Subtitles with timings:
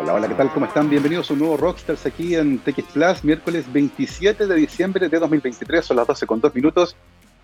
[0.00, 0.50] Hola, hola, ¿qué tal?
[0.52, 0.90] ¿Cómo están?
[0.90, 5.84] Bienvenidos a un nuevo Rockstars aquí en TX Plus, miércoles 27 de diciembre de 2023,
[5.84, 6.96] son las 12 con 2 minutos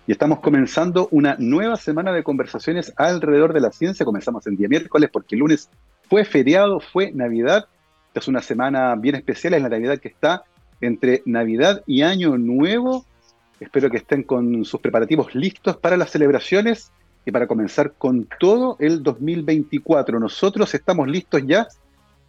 [0.05, 4.05] y estamos comenzando una nueva semana de conversaciones alrededor de la ciencia.
[4.05, 5.69] Comenzamos el día miércoles porque el lunes
[6.09, 7.67] fue feriado, fue Navidad.
[8.07, 10.43] Esta es una semana bien especial, es la Navidad que está
[10.81, 13.05] entre Navidad y Año Nuevo.
[13.61, 16.91] Espero que estén con sus preparativos listos para las celebraciones
[17.25, 20.19] y para comenzar con todo el 2024.
[20.19, 21.67] Nosotros estamos listos ya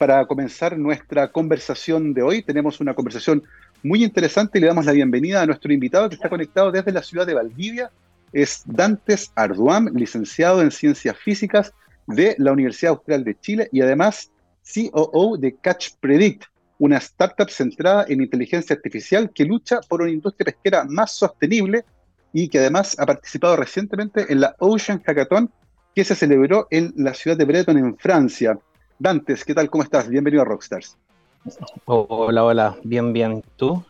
[0.02, 2.42] para comenzar nuestra conversación de hoy.
[2.42, 3.44] Tenemos una conversación
[3.84, 7.04] muy interesante y le damos la bienvenida a nuestro invitado que está conectado desde la
[7.04, 7.88] ciudad de Valdivia.
[8.32, 11.72] Es Dantes Arduam, licenciado en Ciencias Físicas
[12.08, 14.32] de la Universidad Austral de Chile y además
[14.74, 16.46] COO de Catch Predict,
[16.80, 21.84] una startup centrada en inteligencia artificial que lucha por una industria pesquera más sostenible
[22.32, 25.48] y que además ha participado recientemente en la Ocean Hackathon
[25.94, 28.58] que se celebró en la ciudad de Breton, en Francia.
[29.02, 29.68] Dantes, ¿qué tal?
[29.68, 30.08] ¿Cómo estás?
[30.08, 30.96] Bienvenido a Rockstars.
[31.86, 33.42] Hola, hola, bien, bien.
[33.56, 33.84] ¿Tú?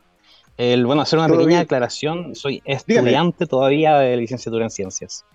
[0.56, 2.34] El, bueno, hacer una pequeña aclaración.
[2.34, 5.26] Soy estudiante todavía de licenciatura en ciencias.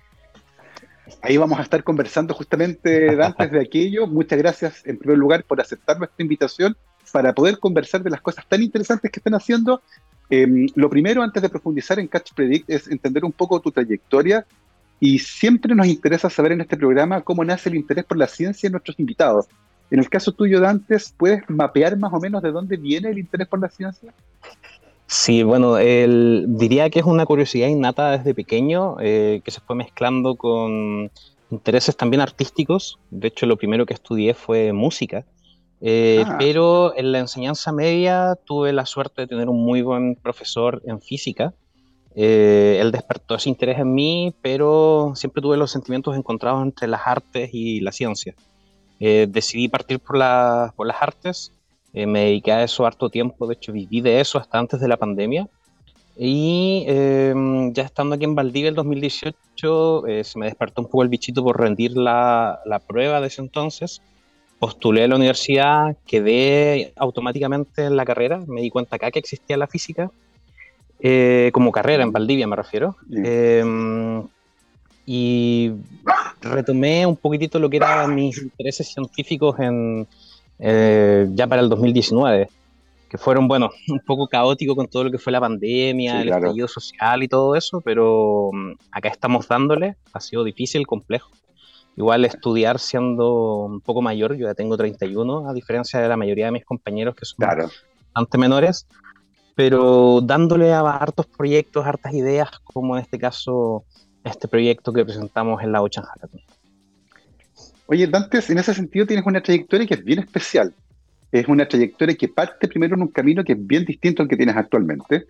[1.22, 4.08] Ahí vamos a estar conversando justamente, Dantes, de aquello.
[4.08, 6.76] Muchas gracias, en primer lugar, por aceptar nuestra invitación
[7.12, 9.84] para poder conversar de las cosas tan interesantes que están haciendo.
[10.32, 14.44] Em, lo primero, antes de profundizar en Catch Predict, es entender un poco tu trayectoria
[15.00, 18.66] y siempre nos interesa saber en este programa cómo nace el interés por la ciencia
[18.66, 19.46] en nuestros invitados.
[19.90, 23.48] En el caso tuyo, Dantes, ¿puedes mapear más o menos de dónde viene el interés
[23.48, 24.14] por la ciencia?
[25.06, 29.76] Sí, bueno, el, diría que es una curiosidad innata desde pequeño, eh, que se fue
[29.78, 31.10] mezclando con
[31.50, 33.00] intereses también artísticos.
[33.10, 35.26] De hecho, lo primero que estudié fue música.
[35.80, 36.36] Eh, ah.
[36.38, 41.00] Pero en la enseñanza media tuve la suerte de tener un muy buen profesor en
[41.00, 41.54] física.
[42.16, 47.02] Eh, él despertó ese interés en mí, pero siempre tuve los sentimientos encontrados entre las
[47.06, 48.36] artes y la ciencia.
[49.00, 50.18] Eh, decidí partir por,
[50.76, 51.52] por las artes,
[51.94, 54.88] eh, me dediqué a eso harto tiempo, de hecho viví de eso hasta antes de
[54.88, 55.48] la pandemia.
[56.20, 61.04] Y em, ya estando aquí en Valdivia el 2018, eh, se me despertó un poco
[61.04, 64.02] el bichito por rendir la, la prueba de ese entonces.
[64.58, 69.56] Postulé a la universidad, quedé automáticamente en la carrera, me di cuenta acá que existía
[69.58, 70.10] la física,
[71.52, 72.96] como carrera en Valdivia me refiero.
[73.12, 74.24] Em,
[75.10, 75.72] y
[76.42, 80.06] retomé un poquitito lo que eran mis intereses científicos en,
[80.60, 82.50] eh, ya para el 2019,
[83.10, 86.68] que fueron, bueno, un poco caóticos con todo lo que fue la pandemia, el estallido
[86.68, 91.32] social y todo eso, pero mm, acá estamos dándole, ha sido difícil, complejo.
[91.96, 96.48] Igual estudiar siendo un poco mayor, yo ya tengo 31, a diferencia de la mayoría
[96.48, 98.88] de mis compañeros que son bastante menores,
[99.56, 103.86] pero dándole a hartos proyectos, hartas ideas, como en este caso
[104.28, 106.42] este proyecto que presentamos en la Ocean Hackathon.
[107.88, 110.74] Oye, Dantes, en ese sentido tienes una trayectoria que es bien especial.
[111.32, 114.38] Es una trayectoria que parte primero en un camino que es bien distinto al que
[114.38, 115.26] tienes actualmente,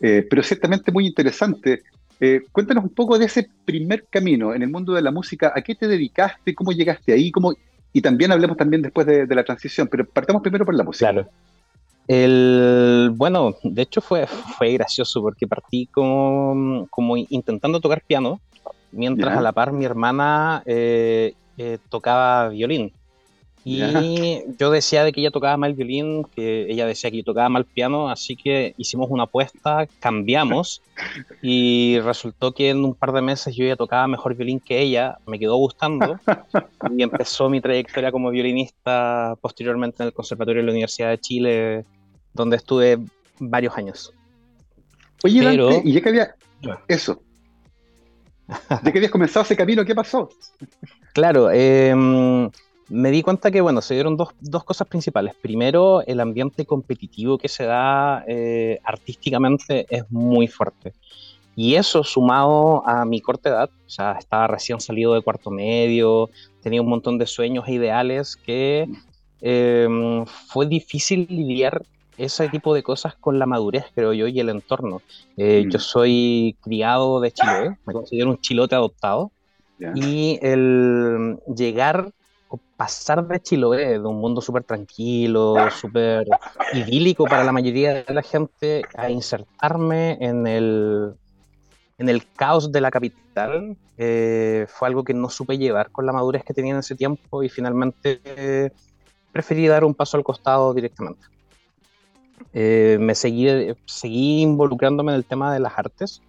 [0.00, 1.82] eh, pero ciertamente muy interesante.
[2.20, 5.52] Eh, cuéntanos un poco de ese primer camino en el mundo de la música.
[5.54, 6.54] ¿A qué te dedicaste?
[6.54, 7.30] ¿Cómo llegaste ahí?
[7.30, 7.54] ¿Cómo...
[7.92, 11.10] Y también hablemos también después de, de la transición, pero partamos primero por la música.
[11.10, 11.28] Claro.
[12.08, 18.40] El, bueno, de hecho fue, fue gracioso porque partí como, como intentando tocar piano,
[18.90, 22.92] mientras a la par mi hermana eh, eh, tocaba violín.
[23.64, 27.48] Y yo decía de que ella tocaba mal violín, que ella decía que yo tocaba
[27.48, 30.82] mal piano, así que hicimos una apuesta, cambiamos
[31.42, 35.18] y resultó que en un par de meses yo ya tocaba mejor violín que ella,
[35.26, 36.18] me quedó gustando
[36.96, 41.84] y empezó mi trayectoria como violinista posteriormente en el Conservatorio de la Universidad de Chile,
[42.32, 42.98] donde estuve
[43.38, 44.12] varios años.
[45.22, 46.34] Oye, Dante, y ya que había
[46.88, 47.22] eso,
[48.48, 50.28] ya que habías comenzado ese camino, ¿qué pasó?
[51.14, 51.94] Claro, eh,
[52.92, 55.34] me di cuenta que, bueno, se dieron dos, dos, cosas principales.
[55.40, 60.92] Primero, el ambiente competitivo que se da eh, artísticamente es muy fuerte.
[61.56, 66.28] Y eso sumado a mi corta edad, o sea, estaba recién salido de cuarto medio,
[66.62, 68.86] tenía un montón de sueños e ideales que
[69.40, 71.82] eh, fue difícil lidiar
[72.18, 75.00] ese tipo de cosas con la madurez, creo yo, y el entorno.
[75.38, 75.82] Eh, yo mm.
[75.82, 79.30] soy criado de Chile, me considero un chilote adoptado,
[79.94, 82.12] y el llegar
[82.76, 86.26] pasar de Chiloé, de un mundo súper tranquilo, súper
[86.72, 91.14] idílico para la mayoría de la gente, a insertarme en el,
[91.98, 96.12] en el caos de la capital, eh, fue algo que no supe llevar con la
[96.12, 98.70] madurez que tenía en ese tiempo y finalmente eh,
[99.30, 101.26] preferí dar un paso al costado directamente.
[102.52, 106.20] Eh, me seguí, seguí involucrándome en el tema de las artes.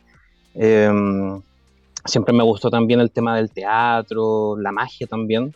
[2.06, 5.56] siempre me gustó también el tema del teatro, la magia también.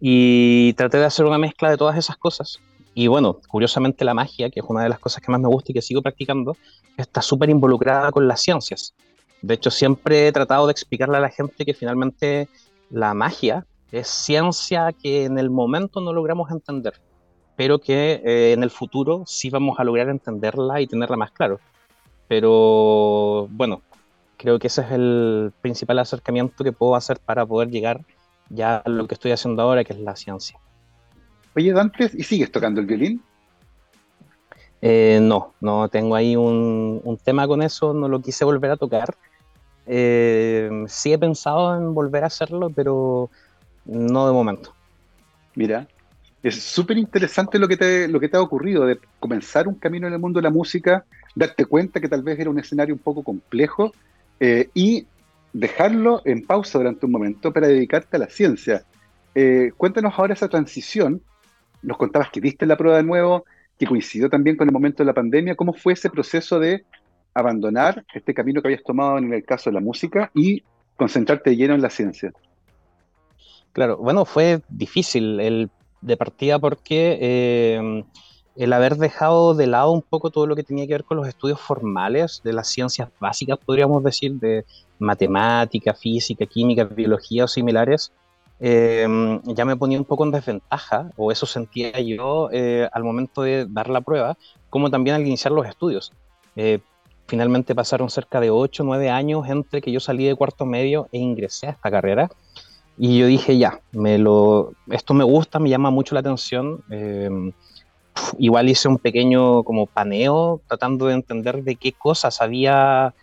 [0.00, 2.60] Y traté de hacer una mezcla de todas esas cosas.
[2.94, 5.72] Y bueno, curiosamente la magia, que es una de las cosas que más me gusta
[5.72, 6.56] y que sigo practicando,
[6.96, 8.94] está súper involucrada con las ciencias.
[9.40, 12.48] De hecho, siempre he tratado de explicarle a la gente que finalmente
[12.90, 16.94] la magia es ciencia que en el momento no logramos entender,
[17.56, 21.60] pero que eh, en el futuro sí vamos a lograr entenderla y tenerla más claro.
[22.26, 23.82] Pero bueno,
[24.36, 28.04] creo que ese es el principal acercamiento que puedo hacer para poder llegar
[28.50, 30.58] ya lo que estoy haciendo ahora, que es la ciencia.
[31.54, 33.22] Oye, Dante, ¿y sigues tocando el violín?
[34.80, 38.76] Eh, no, no tengo ahí un, un, tema con eso, no lo quise volver a
[38.76, 39.16] tocar.
[39.86, 43.30] Eh, sí he pensado en volver a hacerlo, pero
[43.86, 44.74] no de momento.
[45.54, 45.88] Mira,
[46.42, 50.06] es súper interesante lo, que te, lo que te ha ocurrido de comenzar un camino
[50.06, 51.04] en el mundo de la música,
[51.34, 53.92] darte cuenta que tal vez era un escenario un poco complejo
[54.38, 55.06] eh, y
[55.52, 58.84] dejarlo en pausa durante un momento para dedicarte a la ciencia.
[59.34, 61.22] Eh, cuéntanos ahora esa transición.
[61.82, 63.44] Nos contabas que diste la prueba de nuevo,
[63.78, 65.54] que coincidió también con el momento de la pandemia.
[65.54, 66.84] ¿Cómo fue ese proceso de
[67.34, 70.62] abandonar este camino que habías tomado en el caso de la música y
[70.96, 72.32] concentrarte lleno en la ciencia?
[73.72, 78.04] Claro, bueno, fue difícil el de partida porque eh,
[78.58, 81.26] el haber dejado de lado un poco todo lo que tenía que ver con los
[81.26, 84.64] estudios formales de las ciencias básicas, podríamos decir, de
[84.98, 88.12] matemática, física, química, biología o similares,
[88.60, 89.06] eh,
[89.44, 93.66] ya me ponía un poco en desventaja, o eso sentía yo eh, al momento de
[93.66, 94.36] dar la prueba,
[94.68, 96.12] como también al iniciar los estudios
[97.28, 101.08] finalmente pasaron cerca de 8 o 9 años entre que yo salí de cuarto medio
[101.12, 102.30] e ingresé a esta carrera.
[102.96, 106.82] Y yo dije, ya, me lo, esto me gusta, me llama mucho la atención.
[108.38, 113.14] Igual hice un pequeño como paneo tratando de entender de qué cosas había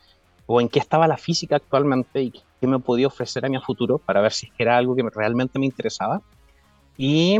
[0.48, 3.98] o en qué estaba la física actualmente y qué me podía ofrecer a mi futuro
[3.98, 6.22] para ver si era algo que realmente me interesaba.
[6.98, 7.40] Y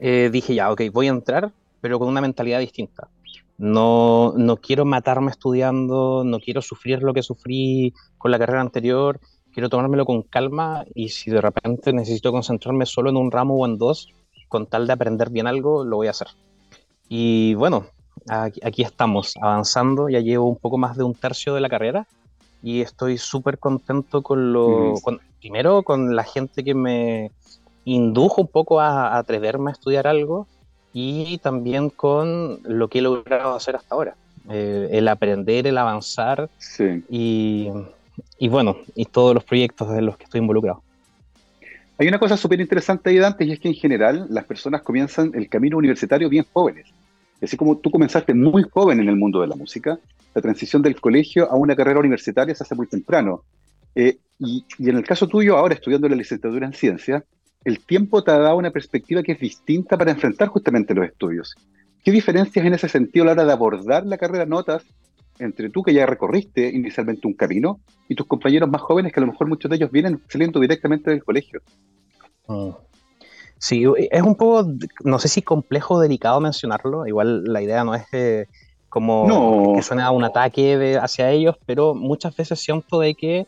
[0.00, 3.08] eh, dije, ya, ok, voy a entrar, pero con una mentalidad distinta.
[3.58, 9.18] No, no quiero matarme estudiando, no quiero sufrir lo que sufrí con la carrera anterior,
[9.52, 13.64] quiero tomármelo con calma y si de repente necesito concentrarme solo en un ramo o
[13.64, 14.12] en dos,
[14.48, 16.28] con tal de aprender bien algo, lo voy a hacer.
[17.08, 17.86] Y bueno,
[18.28, 22.06] aquí, estamos avanzando, ya llevo un poco más de un tercio de la carrera
[22.62, 24.94] y estoy súper contento con lo,
[25.40, 27.30] primero con la gente que me
[27.84, 30.46] indujo un poco a atreverme a estudiar algo
[30.92, 34.16] y también con lo que he logrado hacer hasta ahora.
[34.48, 36.48] Eh, el aprender, el avanzar
[37.08, 37.68] y,
[38.38, 40.82] y, bueno, y todos los proyectos en los que estoy involucrado.
[41.98, 45.32] Hay una cosa súper interesante ahí, Dante, y es que en general las personas comienzan
[45.34, 46.86] el camino universitario bien jóvenes.
[47.42, 49.98] Así como tú comenzaste muy joven en el mundo de la música,
[50.34, 53.44] la transición del colegio a una carrera universitaria se hace muy temprano.
[53.94, 57.24] Eh, y, en el caso tuyo, ahora estudiando la licenciatura en ciencia,
[57.64, 61.54] el tiempo te ha dado una perspectiva que es distinta para enfrentar justamente los estudios.
[62.04, 64.84] ¿Qué diferencias en ese sentido a la hora de abordar la carrera notas
[65.38, 69.22] entre tú que ya recorriste inicialmente un camino y tus compañeros más jóvenes que a
[69.22, 71.60] lo mejor muchos de ellos vienen saliendo directamente del colegio?
[72.46, 72.70] Mm.
[73.58, 74.70] Sí, es un poco,
[75.04, 78.04] no sé si complejo o delicado mencionarlo, igual la idea no es
[78.88, 83.46] como que suene a un ataque hacia ellos, pero muchas veces siento de que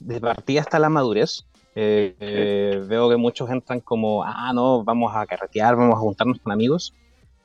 [0.00, 1.44] de partida está la madurez
[1.76, 6.38] eh, eh, veo que muchos entran como, ah, no, vamos a carretear, vamos a juntarnos
[6.38, 6.94] con amigos.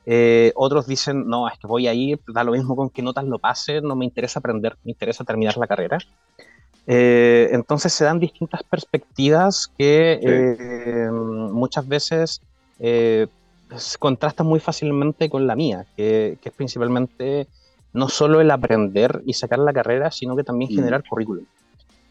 [0.06, 3.24] Eh, otros dicen, no, es que voy a ir, da lo mismo con qué notas
[3.24, 5.98] lo pase, no me interesa aprender, me interesa terminar la carrera.
[6.86, 12.40] entonces se dan distintas perspectivas que muchas veces
[13.98, 17.46] contrastan muy fácilmente con la mía, que, que, es principalmente
[17.92, 20.74] no solo el aprender y sacar la carrera, sino que también mm.
[20.74, 21.44] generar currículum.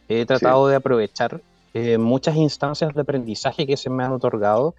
[0.08, 1.42] He tratado de aprovechar
[1.74, 4.74] eh, muchas instancias de aprendizaje que se me han otorgado,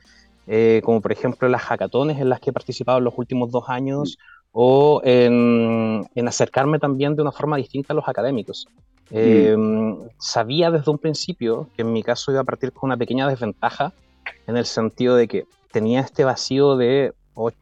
[0.53, 3.69] eh, como por ejemplo las hackatones en las que he participado en los últimos dos
[3.69, 4.19] años,
[4.51, 8.67] o en, acercarme también de una forma distinta a los académicos.
[9.13, 9.57] Eh,
[10.19, 13.93] sabía desde un principio que en mi caso iba a partir con una pequeña desventaja,
[14.49, 17.57] en el sentido de que tenía este vacío de 8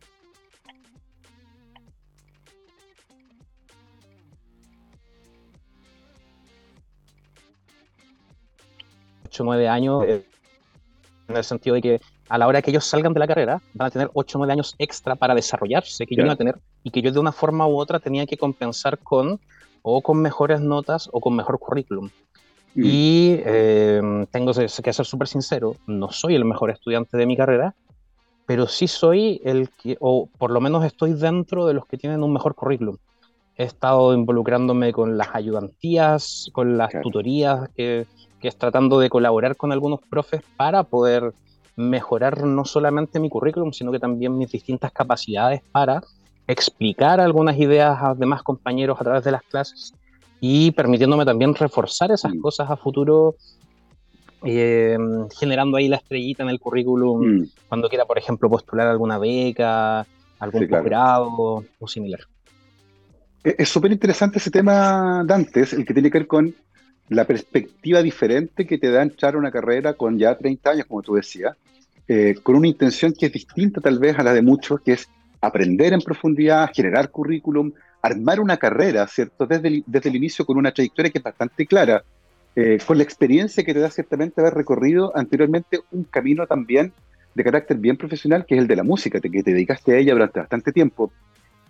[9.41, 10.25] o 9 años, eh,
[11.29, 13.87] en el sentido de que a la hora que ellos salgan de la carrera, van
[13.87, 16.91] a tener 8 o 9 años extra para desarrollarse, que yo iba a tener, y
[16.91, 19.41] que yo de una forma u otra tenía que compensar con
[19.83, 22.11] o con mejores notas o con mejor currículum.
[22.75, 22.83] Mm.
[22.85, 27.75] Y eh, tengo que ser súper sincero, no soy el mejor estudiante de mi carrera,
[28.47, 32.23] pero sí soy el que, o por lo menos estoy dentro de los que tienen
[32.23, 32.97] un mejor currículum.
[33.57, 38.07] He estado involucrándome con las ayudantías, con las tutorías que,
[38.41, 41.33] que es tratando de colaborar con algunos profes para poder
[41.79, 46.03] mejorar no solamente mi currículum, sino que también mis distintas capacidades para
[46.49, 49.95] explicar algunas ideas a demás compañeros a través de las clases
[50.41, 52.41] y permitiéndome también reforzar esas mm.
[52.41, 53.37] cosas a futuro,
[54.45, 54.99] eh,
[55.39, 57.49] generando ahí la estrellita en el currículum mm.
[57.69, 60.05] cuando quiera, por ejemplo, postular alguna beca,
[60.41, 62.21] algún posgrado o similar.
[63.45, 66.53] E-, es súper interesante ese tema, Dantes, el que tiene que ver con
[67.09, 71.03] la perspectiva diferente que te da entrar a una carrera con ya 30 años, como
[71.03, 71.57] tú decías,
[72.07, 75.09] eh, con una intención que es distinta tal vez a la de muchos, que es
[75.41, 77.73] aprender en profundidad, generar currículum,
[78.03, 79.47] armar una carrera, ¿cierto?
[79.47, 82.03] Desde el, desde el inicio con una trayectoria que es bastante clara,
[82.57, 86.93] eh, con la experiencia que te da ciertamente haber recorrido anteriormente un camino también
[87.35, 90.13] de carácter bien profesional, que es el de la música, que te dedicaste a ella
[90.13, 91.13] durante bastante tiempo.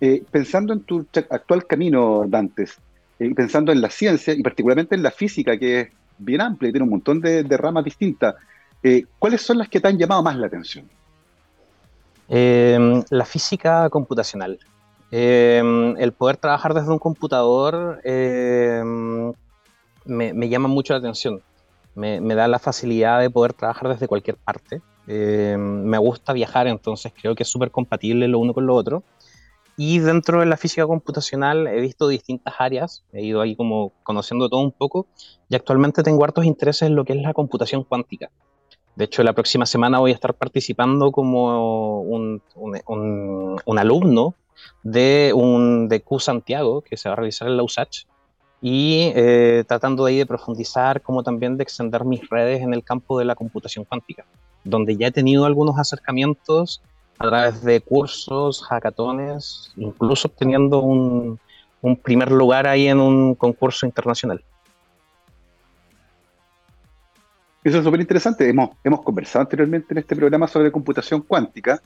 [0.00, 2.78] Eh, pensando en tu actual camino, Dantes,
[3.18, 6.72] y pensando en la ciencia y particularmente en la física, que es bien amplia y
[6.72, 8.36] tiene un montón de, ramas distintas,
[8.82, 10.88] eh, ¿cuáles son las que te han llamado más la atención?
[12.28, 14.58] Em, la física computacional.
[15.10, 19.32] Em, el poder trabajar desde un computador em,
[20.04, 21.40] me, llama mucho la atención.
[21.94, 24.80] Me, me, da la facilidad de poder trabajar desde cualquier parte.
[25.06, 29.02] me gusta viajar, entonces creo que es súper compatible lo uno con lo otro.
[29.80, 34.48] Y dentro de la física computacional he visto distintas áreas, he ido ahí como conociendo
[34.48, 35.06] todo un poco
[35.48, 38.28] y actualmente tengo hartos intereses en lo que es la computación cuántica.
[38.96, 44.34] De hecho, la próxima semana voy a estar participando como un, un, alumno
[44.82, 48.06] de un de Q Santiago que se va a realizar en la USACH
[48.60, 52.82] y eh, tratando de ahí de profundizar como también de extender mis redes en el
[52.82, 54.26] campo de la computación cuántica,
[54.64, 56.82] donde ya he tenido algunos acercamientos
[57.18, 61.38] a través de cursos, hackatones, incluso obteniendo un,
[62.02, 64.42] primer lugar ahí en un concurso internacional.
[67.64, 68.48] Eso es súper interesante.
[68.48, 71.80] Hemos, hemos conversado anteriormente en este programa sobre computación cuántica,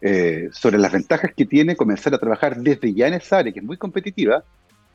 [0.00, 3.60] eh, sobre las ventajas que tiene comenzar a trabajar desde ya en esa área, que
[3.60, 4.42] es muy competitiva,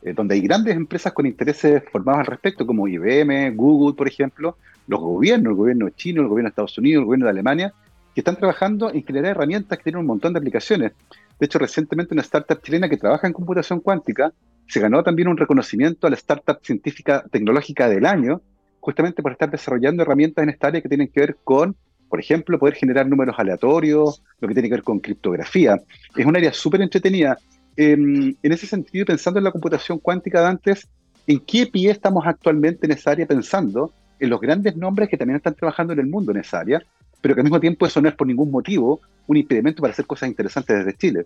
[0.01, 4.57] eh, donde hay grandes empresas con intereses formados al respecto, como IBM, Google, por ejemplo,
[4.87, 7.73] los gobiernos, el gobierno chino, el gobierno de Estados Unidos, el gobierno de Alemania,
[8.17, 10.91] que están trabajando en generar herramientas que tienen un montón de aplicaciones.
[11.39, 14.33] De hecho, recientemente una startup chilena que trabaja en computación cuántica
[14.67, 18.41] se ganó también un reconocimiento a la startup científica tecnológica del año,
[18.79, 21.75] justamente por estar desarrollando herramientas en esta área que tienen que ver con,
[22.09, 25.79] por ejemplo, poder generar números aleatorios, lo que tiene que ver con criptografía.
[26.15, 27.37] Es un área súper entretenida.
[27.75, 30.87] Em, en ese sentido, pensando en la computación cuántica de antes,
[31.27, 35.37] ¿en qué pie estamos actualmente en esa área pensando en los grandes nombres que también
[35.37, 36.83] están trabajando en el mundo en esa área?
[37.27, 40.05] Pero que al mismo tiempo eso no es por ningún motivo un impedimento para hacer
[40.05, 41.23] cosas interesantes desde Chile.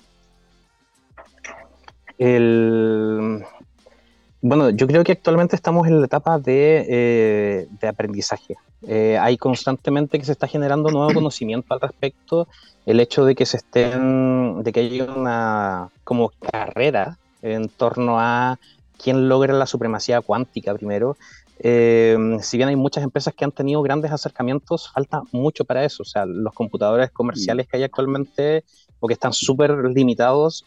[4.42, 8.56] Bueno, yo creo que actualmente estamos en la etapa de, eh, aprendizaje.
[8.88, 12.48] Eh, hay constantemente que se está generando nuevo conocimiento al respecto.
[12.88, 18.58] El hecho de que se estén, de que haya una como carrera en torno a
[18.98, 21.16] quién logra la supremacía cuántica primero,
[21.64, 26.02] eh, si bien hay muchas empresas que han tenido grandes acercamientos, falta mucho para eso.
[26.02, 28.64] O sea, los computadores comerciales que hay actualmente,
[29.00, 30.66] o que están súper limitados,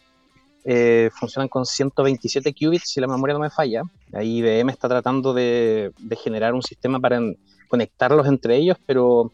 [0.63, 3.83] eh, funcionan con 127 qubits, si la memoria no me falla.
[4.13, 5.91] Ahí IBM está tratando de,
[6.23, 7.19] generar un sistema para
[7.67, 9.31] conectarlos entre ellos, pero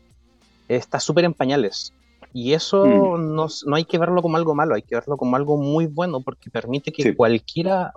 [0.68, 1.94] está súper en pañales.
[2.34, 3.36] Y eso mm.
[3.36, 6.22] no, no, hay que verlo como algo malo, hay que verlo como algo muy bueno,
[6.22, 7.94] porque permite que cualquiera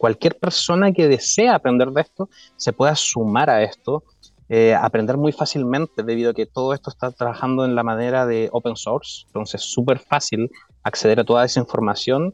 [0.00, 4.02] cualquier persona que desea aprender de esto se pueda sumar a esto,
[4.48, 8.48] eh, aprender muy fácilmente debido a que todo esto está trabajando en la manera de
[8.50, 10.50] open source, entonces es súper fácil
[10.82, 12.32] acceder a toda esa información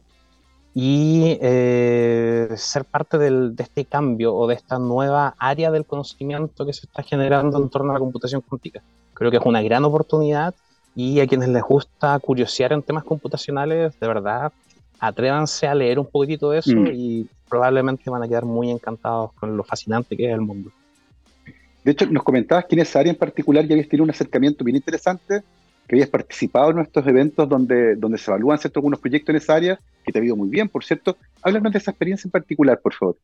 [0.73, 6.71] y eh, ser parte de este cambio o de esta nueva área del conocimiento que
[6.71, 8.81] se está generando en torno a la computación cuántica.
[9.13, 10.55] Creo que es una gran oportunidad
[10.95, 14.53] y a quienes les gusta curiosear en temas computacionales, de verdad,
[14.99, 16.87] atrévanse a leer un poquitito de eso mm.
[16.93, 20.71] y probablemente van a quedar muy encantados con lo fascinante que es el mundo.
[21.83, 24.63] De hecho, nos comentabas que en esa área en particular ya habías tenido un acercamiento
[24.65, 25.41] bien interesante,
[25.87, 28.79] que habías participado en nuestros eventos donde, donde se evalúan ¿cierto?
[28.79, 31.15] algunos proyectos en esa área, que te ha ido muy bien, por cierto.
[31.41, 33.15] Háblanos de esa experiencia en particular, por favor.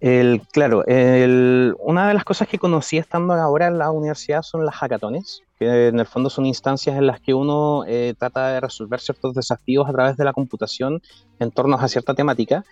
[0.00, 4.64] El, claro, el, una de las cosas que conocí estando ahora en la universidad son
[4.64, 8.60] las hackatones, que en el fondo son instancias en las que uno eh, trata de
[8.60, 11.02] resolver ciertos desafíos a través de la computación
[11.38, 12.64] en torno a cierta temática.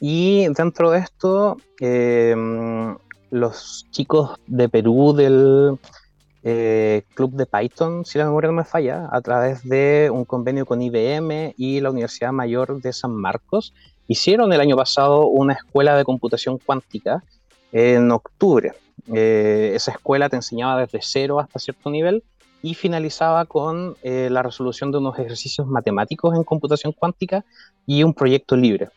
[0.00, 2.96] Y dentro de esto, em,
[3.30, 5.78] los chicos de Perú del
[6.44, 10.64] eh, Club de Python, si la memoria no me falla, a través de un convenio
[10.64, 13.74] con IBM y la Universidad Mayor de San Marcos,
[14.06, 17.24] hicieron el año pasado una escuela de computación cuántica
[17.72, 18.72] en octubre.
[19.12, 22.22] Eh, esa escuela te enseñaba desde cero hasta cierto nivel
[22.62, 27.44] y finalizaba con eh, la resolución de unos ejercicios matemáticos en computación cuántica
[27.86, 28.90] y un proyecto libre.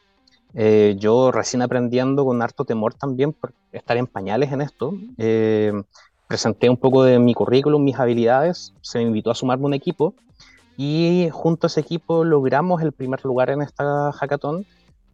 [0.53, 4.93] Eh, yo recién aprendiendo con harto temor también por estar en pañales en esto,
[6.27, 10.13] presenté un poco de mi currículum, mis habilidades, se me invitó a sumarme un equipo
[10.75, 14.65] y junto a ese equipo logramos el primer lugar en esta hackathon,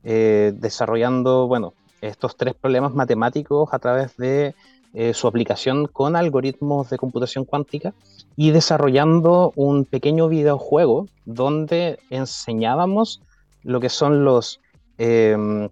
[0.04, 4.56] desarrollando, bueno, estos tres problemas matemáticos a través de
[4.94, 7.94] eh, su aplicación con algoritmos de computación cuántica
[8.36, 13.22] y desarrollando un pequeño videojuego donde enseñábamos
[13.64, 14.60] lo que son los,
[14.98, 15.70] em,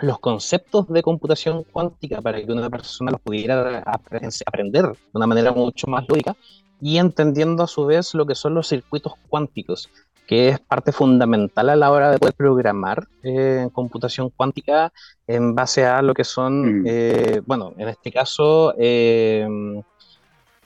[0.00, 5.52] los conceptos de computación cuántica para que una persona los pudiera aprender de una manera
[5.52, 6.36] mucho más lógica
[6.80, 9.88] y entendiendo a su vez lo que son los circuitos cuánticos
[10.26, 14.92] que es parte fundamental a la hora de poder programar eh, en computación cuántica
[15.26, 16.84] en base a lo que son, mm.
[16.86, 19.46] eh, bueno, en este caso, eh,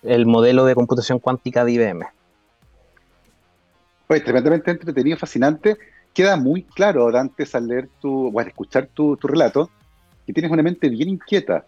[0.03, 2.07] el modelo de computación cuántica de IBM.
[4.07, 5.77] Pues tremendamente entretenido, fascinante.
[6.13, 9.71] Queda muy claro, antes al leer tu, bueno, escuchar tu, relato,
[10.27, 11.65] que tienes una mente bien inquieta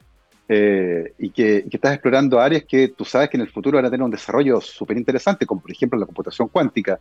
[0.48, 3.90] y que, que, estás explorando áreas que tú sabes que en el futuro van a
[3.90, 6.98] tener un desarrollo súper interesante, como por ejemplo la computación cuántica.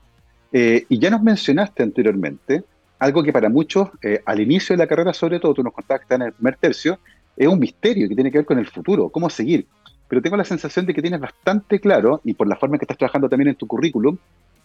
[0.51, 2.63] Eh, y ya nos mencionaste anteriormente
[2.99, 6.15] algo que para muchos, eh, al inicio de la carrera sobre todo, tú nos está
[6.15, 6.99] en el primer tercio,
[7.35, 9.65] es un misterio que tiene que ver con el futuro, cómo seguir.
[10.07, 12.83] Pero tengo la sensación de que tienes bastante claro, y por la forma en que
[12.83, 14.17] estás trabajando también en tu currículum,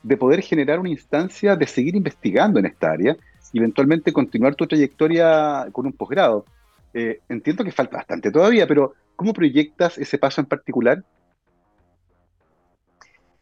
[0.03, 3.17] de poder generar una instancia de seguir investigando en esta área
[3.53, 6.45] y eventualmente continuar tu trayectoria con un posgrado.
[6.93, 11.03] Eh, entiendo que falta bastante todavía, pero ¿cómo proyectas ese paso en particular?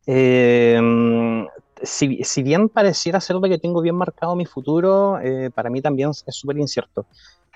[0.06, 0.80] Eh,
[1.82, 6.24] si, bien pareciera ser que tengo bien marcado mi futuro, eh, para mí también es
[6.28, 7.06] súper incierto.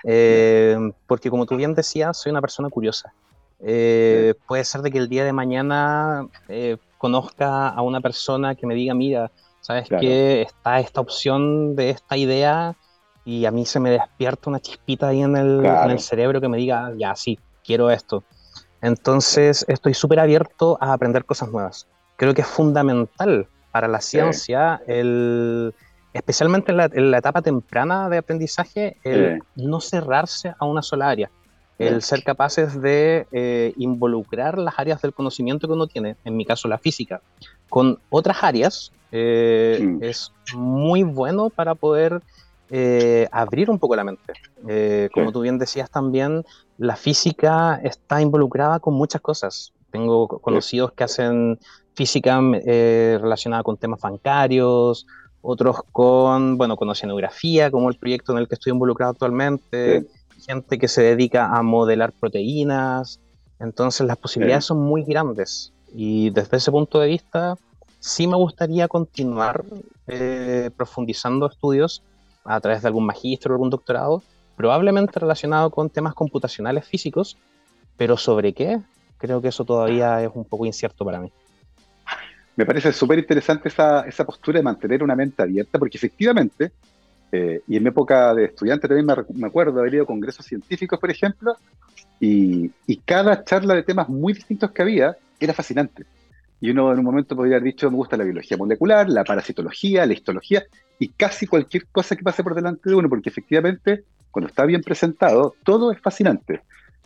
[0.03, 3.13] Eh, porque como tú bien decías, soy una persona curiosa.
[3.61, 6.27] Eh, puede ser de que el día de mañana
[6.97, 10.41] conozca a una persona que me diga, mira, ¿sabes qué?
[10.41, 12.75] Está esta opción de esta idea
[13.25, 16.47] y a mí se me despierta una chispita ahí en el, en el cerebro que
[16.47, 18.23] me diga, ya, sí, quiero esto.
[18.81, 21.87] Entonces estoy súper abierto a aprender cosas nuevas.
[22.15, 25.73] Creo que es fundamental para la ciencia, el,
[26.13, 31.29] especialmente en la, etapa temprana de aprendizaje, el no cerrarse a una sola área,
[31.77, 36.45] el ser capaces de eh, involucrar las áreas del conocimiento que uno tiene, en mi
[36.45, 37.21] caso la física,
[37.69, 42.21] con otras áreas, eh, es muy bueno para poder
[42.69, 44.33] eh, abrir un poco la mente.
[45.13, 46.43] como tú bien decías también,
[46.77, 49.73] la física está involucrada con muchas cosas.
[49.91, 51.59] Tengo conocidos que hacen
[51.93, 55.05] física eh, relacionada con temas bancarios,
[55.41, 60.05] otros con, bueno, con oceanografía, como el proyecto en el que estoy involucrado actualmente,
[60.45, 63.19] gente que se dedica a modelar proteínas.
[63.59, 65.73] Entonces las posibilidades son muy grandes.
[65.93, 67.55] Y desde ese punto de vista
[67.99, 69.65] sí me gustaría continuar
[70.07, 72.03] eh, profundizando estudios
[72.45, 74.23] a través de algún magíster o algún doctorado,
[74.55, 77.37] probablemente relacionado con temas computacionales físicos,
[77.97, 78.79] pero sobre qué,
[79.17, 81.31] creo que eso todavía es un poco incierto para mí.
[82.59, 86.73] Me parece súper interesante esa, esa, postura de mantener una mente abierta, porque efectivamente,
[87.31, 90.45] eh, y en mi época de estudiante también me, acuerdo de haber ido a congresos
[90.45, 91.55] científicos, por ejemplo,
[92.19, 96.03] y, y, cada charla de temas muy distintos que había era fascinante.
[96.59, 100.05] Y uno en un momento podría haber dicho, me gusta la biología molecular, la parasitología,
[100.05, 100.61] la histología,
[100.99, 104.81] y casi cualquier cosa que pase por delante de uno, porque efectivamente, cuando está bien
[104.81, 106.59] presentado, todo es fascinante.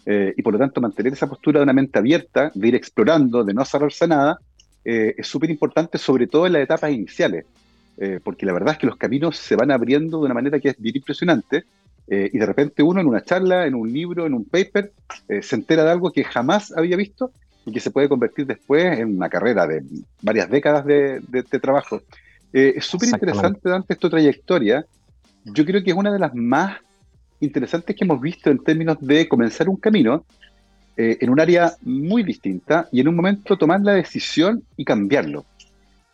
[0.04, 3.44] Eh, y por lo tanto, mantener esa postura de una mente abierta, de ir explorando,
[3.44, 4.40] de no cerrarse nada,
[4.86, 7.46] eh, es súper importante, sobre todo en las etapas iniciales,
[7.98, 10.70] eh, porque la verdad es que los caminos se van abriendo de una manera que
[10.70, 11.64] es bien impresionante,
[12.08, 14.92] eh, y de repente uno en una charla, en un libro, en un paper,
[15.42, 17.32] se entera de algo que jamás había visto
[17.66, 19.84] y que se puede convertir después en una carrera de
[20.22, 21.22] varias décadas de,
[21.62, 22.02] trabajo.
[22.52, 24.86] es súper interesante, Dante, esta trayectoria.
[25.46, 26.78] Yo creo que es una de las más
[27.40, 30.26] interesantes que hemos visto en términos de comenzar un camino
[30.96, 35.46] eh, en un área muy distinta y en un momento tomar la decisión y cambiarlo.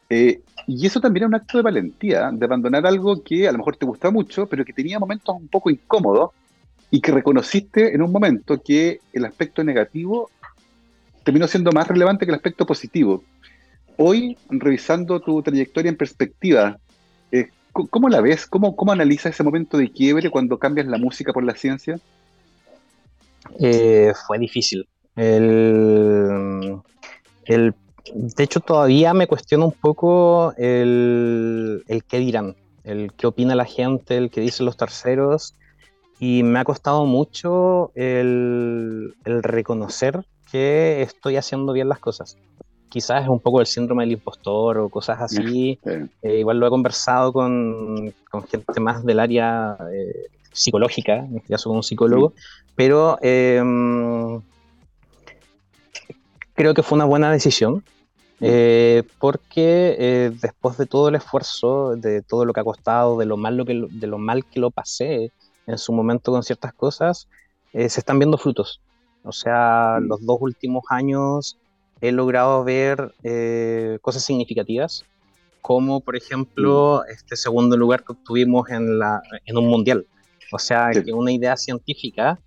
[0.10, 3.58] Eh, y eso también es un acto de valentía, de abandonar algo que a lo
[3.60, 6.32] mejor te gusta mucho, pero que tenía momentos un poco incómodos
[6.92, 10.30] y que reconociste en un momento que el aspecto negativo
[11.24, 13.24] terminó siendo más relevante que el aspecto positivo.
[13.98, 16.80] Hoy, revisando tu trayectoria en perspectiva,
[17.32, 18.48] eh, ¿cómo la ves?
[18.48, 22.00] ¿Cómo, ¿Cómo analizas ese momento de quiebre cuando cambias la música por la ciencia?
[23.60, 24.88] Eh, fue difícil.
[25.16, 26.82] El,
[28.14, 33.66] de hecho, todavía me cuestiono un poco el, el qué dirán, el qué opina la
[33.66, 35.56] gente, el qué dicen los terceros.
[36.20, 42.38] Y me ha costado mucho el, reconocer que estoy haciendo bien las cosas.
[42.90, 45.80] quizás es un poco el síndrome del impostor o cosas así.
[46.22, 48.14] Eh, igual lo he conversado con,
[48.50, 52.34] gente más del área eh, psicológica, en este caso con un psicólogo,
[52.76, 54.42] pero em,
[56.54, 57.84] creo que fue una buena decisión.
[58.42, 63.36] Eh, porque después de todo el esfuerzo, de todo lo que ha costado, de lo,
[63.36, 65.34] mal que, de lo mal que lo pasé
[65.68, 67.28] en su momento con ciertas cosas,
[67.74, 68.80] se están viendo frutos.
[69.24, 71.58] O sea, los dos últimos años
[72.02, 75.06] he logrado ver eh, cosas significativas,
[75.62, 80.06] como por ejemplo este segundo lugar que obtuvimos en, la, en un mundial.
[80.52, 82.40] O sea, que una idea científica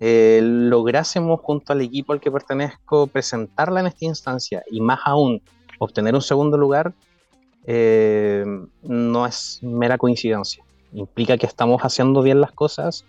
[0.00, 5.42] eh, lográsemos junto al equipo al que pertenezco presentarla en esta instancia y más aún
[5.78, 6.94] obtener un segundo lugar,
[7.66, 8.44] eh,
[8.82, 10.64] no es mera coincidencia.
[10.92, 13.04] Implica que estamos haciendo bien las cosas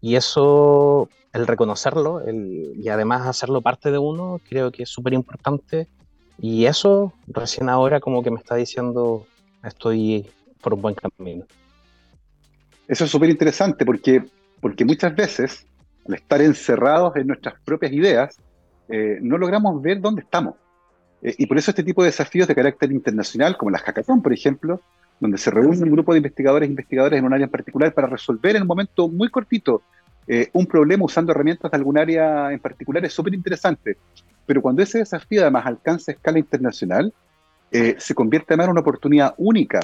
[0.00, 5.88] y eso el reconocerlo y además hacerlo parte de uno, creo que es súper importante.
[6.38, 9.26] Y eso recién ahora como que me está diciendo
[9.62, 10.28] estoy
[10.60, 11.44] por un buen camino.
[12.88, 14.24] Eso es súper interesante porque,
[14.60, 15.66] porque muchas veces
[16.06, 18.36] al estar encerrados en nuestras propias ideas,
[18.88, 20.54] eh, no logramos ver dónde estamos.
[21.22, 24.32] Eh, y por eso este tipo de desafíos de carácter internacional, como la hackathon, por
[24.32, 24.80] ejemplo,
[25.20, 28.08] donde se reúne un grupo de investigadores e investigadores en un área en particular para
[28.08, 29.82] resolver en un momento muy cortito
[30.26, 33.96] eh, un problema usando herramientas de algún área en particular es súper interesante.
[34.46, 37.12] Pero cuando ese desafío además alcanza escala internacional,
[37.70, 39.80] se convierte además en una oportunidad única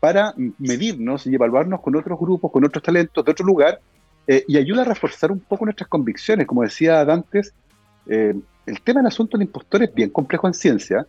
[0.00, 3.80] para medirnos y evaluarnos con otros grupos, con otros talentos de otro lugar,
[4.26, 6.46] eh, y ayuda a reforzar un poco nuestras convicciones.
[6.46, 7.54] Como decía Dantes,
[8.06, 11.06] el tema del asunto del impostor es bien complejo en ciencia.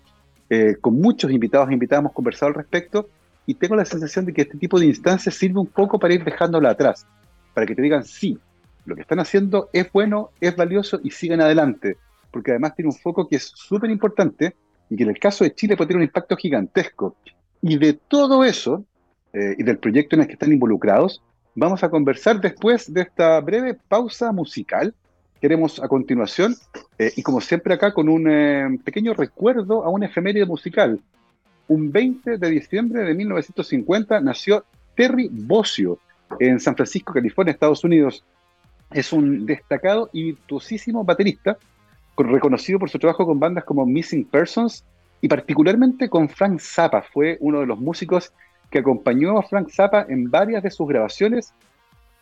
[0.81, 3.07] con muchos invitados e invitadas hemos conversado al respecto,
[3.49, 6.23] y tengo la sensación de que este tipo de instancias sirve un poco para ir
[6.23, 7.07] dejándolo atrás,
[7.55, 8.37] para que te digan, sí,
[8.85, 11.97] lo que están haciendo es bueno, es valioso y siguen adelante,
[12.29, 14.55] porque además tiene un foco que es súper importante
[14.87, 17.15] y que en el caso de Chile puede tener un impacto gigantesco.
[17.61, 18.85] Y de todo eso,
[19.33, 21.21] eh, y del proyecto en el que están involucrados,
[21.55, 24.93] vamos a conversar después de esta breve pausa musical
[25.39, 26.55] queremos a continuación,
[26.97, 30.99] eh, y como siempre acá con un eh, pequeño recuerdo a una efeméride musical.
[31.67, 35.99] Un 20 de diciembre de 1950 nació Terry Bossio
[36.39, 38.23] en San Francisco, California, Estados Unidos
[38.91, 41.57] es un destacado y virtuosísimo baterista,
[42.17, 44.83] reconocido por su trabajo con bandas como Missing Persons
[45.21, 47.01] y particularmente con Frank Zappa.
[47.01, 48.33] Fue uno de los músicos
[48.69, 51.53] que acompañó a Frank Zappa en varias de sus grabaciones.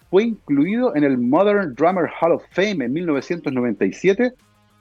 [0.09, 4.33] Fue incluido en el Modern Drummer Hall of Fame en 1997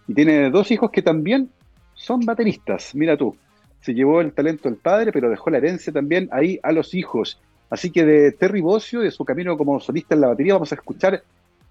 [0.09, 1.51] y tiene dos hijos que también
[1.95, 2.95] son bateristas.
[2.95, 3.37] Mira tú,
[3.81, 7.41] se llevó el talento del padre, pero dejó la herencia también ahí a los hijos.
[7.71, 10.77] Así que de Terry Bossio, de su camino como solista en la batería, vamos a
[10.77, 11.23] escuchar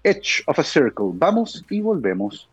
[0.02, 1.10] Edge of a Circle.
[1.14, 2.48] Vamos y volvemos.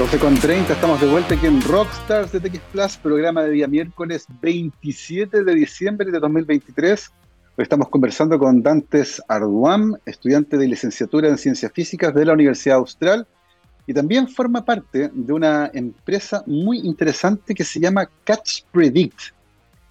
[0.00, 3.68] 12 con 30, estamos de vuelta aquí en Rockstars de TX Plus, programa de día
[3.68, 7.12] miércoles 27 de diciembre de 2023.
[7.58, 12.78] Hoy estamos conversando con Dantes Arduam, estudiante de licenciatura en Ciencias Físicas de la Universidad
[12.78, 13.26] Austral
[13.86, 19.20] y también forma parte de una empresa muy interesante que se llama Catch Predict.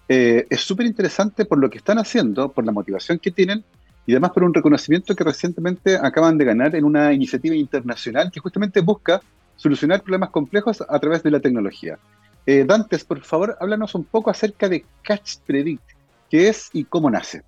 [0.08, 3.62] Eh, es súper interesante por lo que están haciendo, por la motivación que tienen
[4.06, 8.40] y además por un reconocimiento que recientemente acaban de ganar en una iniciativa internacional que
[8.40, 9.20] justamente busca
[9.60, 11.98] solucionar problemas complejos a través de la tecnología.
[12.46, 15.84] Eh, Dantes, por favor, háblanos un poco acerca de Catch Predict,
[16.30, 17.42] qué es y cómo nace.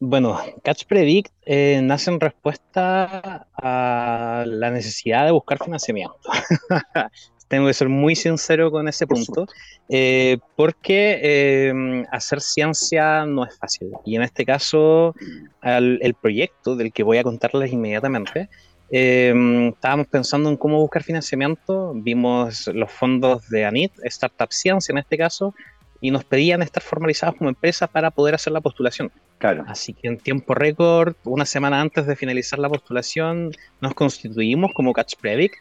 [0.00, 6.18] Bueno, Catch Predict eh, nace en respuesta a la necesidad de buscar financiamiento.
[7.46, 9.46] tengo que ser muy sincero con ese punto,
[9.88, 13.90] eh, porque hacer ciencia no es fácil.
[14.04, 15.14] Y en este caso,
[15.62, 18.48] el proyecto del que voy a contarles inmediatamente,
[18.90, 24.98] eh, estábamos pensando en cómo buscar financiamiento, vimos los fondos de ANIT, Startup Ciencia en
[24.98, 25.54] este caso,
[26.00, 29.10] y nos pedían estar formalizados como empresa para poder hacer la postulación.
[29.38, 29.64] Claro.
[29.66, 34.92] Así que en tiempo récord, una semana antes de finalizar la postulación, nos constituimos como
[34.92, 35.56] Catch Predict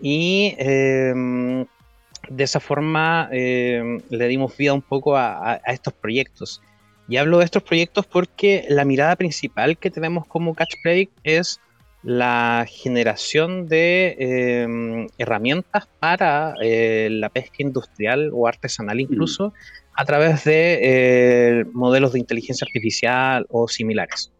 [0.00, 1.64] y em,
[2.28, 6.60] de esa forma em, le dimos vida un poco a, estos proyectos.
[7.08, 11.60] Y hablo de estos proyectos porque la mirada principal que tenemos como Catch Predict es
[12.02, 19.52] la generación de em, herramientas para eh, la pesca industrial o artesanal incluso
[19.94, 24.32] a través de eh, modelos de inteligencia artificial o similares.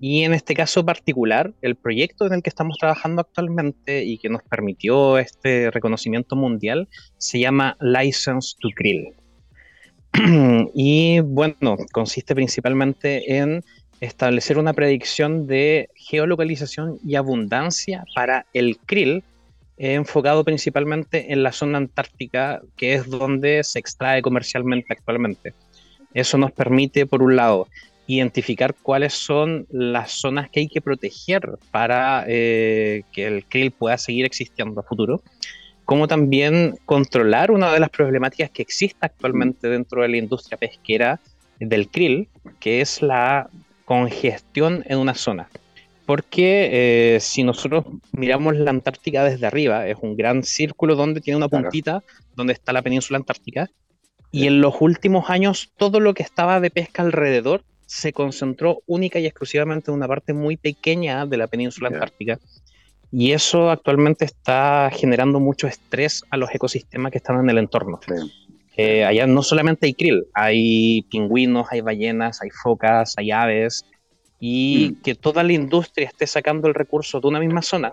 [0.00, 4.28] Y en este caso particular, el proyecto en el que estamos trabajando actualmente y que
[4.28, 9.08] nos permitió este reconocimiento mundial se llama License to Grill.
[10.74, 13.64] y bueno, consiste principalmente en
[14.00, 19.24] establecer una predicción de geolocalización y abundancia para el krill
[19.78, 25.54] enfocado principalmente en la zona antártica, que es donde se extrae comercialmente actualmente.
[26.14, 27.68] Eso nos permite, por un lado,
[28.08, 33.98] identificar cuáles son las zonas que hay que proteger para eh, que el krill pueda
[33.98, 35.22] seguir existiendo a futuro,
[35.84, 41.20] como también controlar una de las problemáticas que existe actualmente dentro de la industria pesquera
[41.60, 42.28] del krill,
[42.60, 43.48] que es la
[43.88, 45.48] congestión en una zona.
[46.04, 46.68] Porque
[47.16, 51.48] eh, si nosotros miramos la Antártica desde arriba, es un gran círculo donde tiene una
[51.48, 52.02] puntita
[52.36, 53.70] donde está la península antártica.
[54.30, 59.20] Y en los últimos años todo lo que estaba de pesca alrededor se concentró única
[59.20, 62.38] y exclusivamente en una parte muy pequeña de la península antártica.
[63.10, 68.00] Y eso actualmente está generando mucho estrés a los ecosistemas que están en el entorno.
[68.80, 73.84] Eh, allá no solamente hay krill, hay pingüinos, hay ballenas, hay focas, hay aves,
[74.38, 75.02] y mm.
[75.02, 77.90] que toda la industria esté sacando el recurso de una misma zona,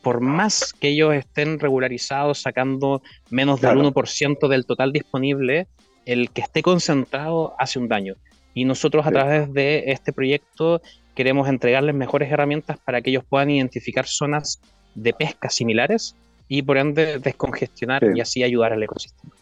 [0.00, 5.66] por más que ellos estén regularizados, sacando menos del 1% del total disponible,
[6.06, 8.14] el que esté concentrado hace un daño.
[8.54, 10.80] Y nosotros a través de este proyecto
[11.16, 14.60] queremos entregarles mejores herramientas para que ellos puedan identificar zonas
[14.94, 16.14] de pesca similares
[16.46, 19.34] y por ende descongestionar y así ayudar al ecosistema.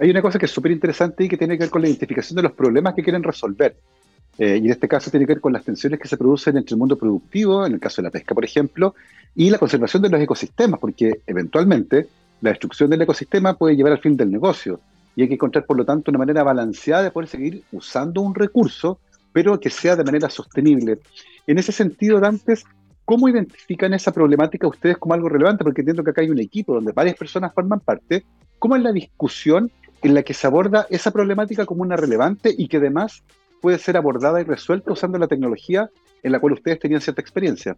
[0.00, 2.36] Hay una cosa que es súper interesante y que tiene que ver con la identificación
[2.36, 3.76] de los problemas que quieren resolver.
[4.38, 6.74] Eh, y en este caso tiene que ver con las tensiones que se producen entre
[6.74, 8.94] el mundo productivo, en el caso de la pesca, por ejemplo,
[9.34, 12.08] y la conservación de los ecosistemas, porque eventualmente
[12.40, 14.80] la destrucción del ecosistema puede llevar al fin del negocio
[15.16, 18.34] y hay que encontrar, por lo tanto, una manera balanceada de poder seguir usando un
[18.34, 18.98] recurso,
[19.32, 20.98] pero que sea de manera sostenible.
[21.46, 22.64] En ese sentido, Dantes,
[23.04, 25.64] ¿cómo identifican esa problemática ustedes como algo relevante?
[25.64, 28.24] Porque entiendo que acá hay un equipo donde varias personas forman parte.
[28.58, 29.70] ¿Cómo es la discusión
[30.02, 33.22] en la que se aborda esa problemática como una relevante y que además
[33.60, 35.90] puede ser abordada y resuelta usando la tecnología
[36.22, 37.76] en la cual ustedes tenían cierta experiencia?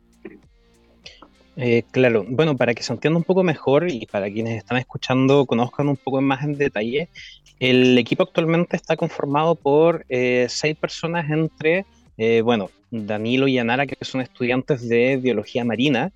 [1.57, 5.45] Eh, claro, bueno, para que se entienda un poco mejor y para quienes están escuchando
[5.45, 7.09] conozcan un poco más en detalle,
[7.61, 11.85] el equipo actualmente está conformado por eh, seis personas entre,
[12.17, 16.11] eh, bueno, Danilo y Anara, que son estudiantes de biología marina,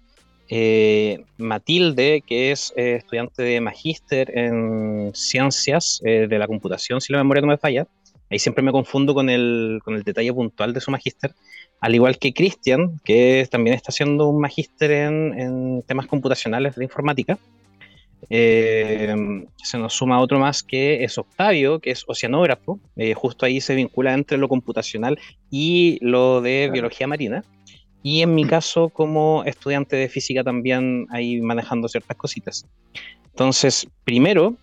[1.38, 7.48] Matilde, que es estudiante de magíster en ciencias de la computación, si la memoria no
[7.48, 7.86] me falla,
[8.30, 11.32] ahí siempre me confundo con el, con el detalle puntual de su magíster,
[11.80, 17.38] al igual que Cristian, que también está haciendo un magíster en, temas computacionales de informática.
[18.28, 19.14] Eh,
[19.62, 22.80] se nos suma otro más que es Octavio, que es oceanógrafo.
[22.96, 25.18] Eh, justo ahí se vincula entre lo computacional
[25.50, 27.44] y lo de biología marina.
[28.08, 32.64] Y en mi caso, como estudiante de física, también ahí manejando ciertas cositas.
[33.32, 34.54] Entonces, primero,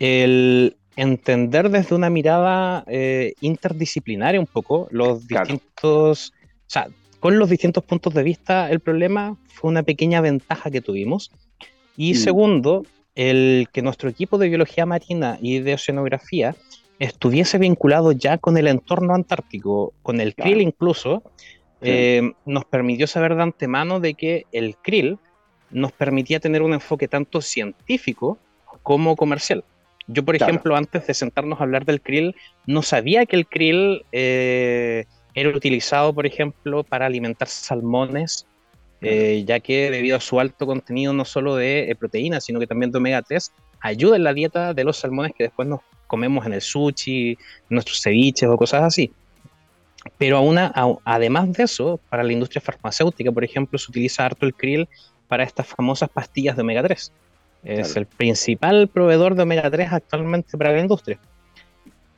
[0.00, 6.88] el entender desde una mirada eh, interdisciplinaria un poco los distintos o sea,
[7.20, 11.30] con los distintos puntos de vista, el problema fue una pequeña ventaja que tuvimos.
[11.96, 12.16] Y mm.
[12.16, 12.84] segundo,
[13.14, 16.56] el que nuestro equipo de biología marina y de oceanografía
[16.98, 21.22] estuviese vinculado ya con el entorno antártico, con el krill incluso,
[21.80, 25.18] eh, nos permitió saber de antemano de que el krill
[25.70, 28.38] nos permitía tener un enfoque tanto científico
[28.82, 29.64] como comercial.
[30.06, 32.34] Yo, por ejemplo, antes de sentarnos a hablar del krill,
[32.66, 38.46] no sabía que el krill eh, era utilizado, por ejemplo, para alimentar salmones,
[39.02, 42.90] eh, ya que debido a su alto contenido no solo de proteínas, sino que también
[42.90, 46.54] de omega 3, ayuda en la dieta de los salmones que después nos comemos en
[46.54, 47.36] el sushi,
[47.68, 49.12] nuestros ceviches o cosas así.
[50.16, 50.58] Pero aún
[51.04, 54.88] además de eso, para la industria farmacéutica, por ejemplo, se utiliza harto el krill
[55.26, 57.12] para estas famosas pastillas de omega 3.
[57.64, 61.18] Es el principal proveedor de omega 3 actualmente para la industria.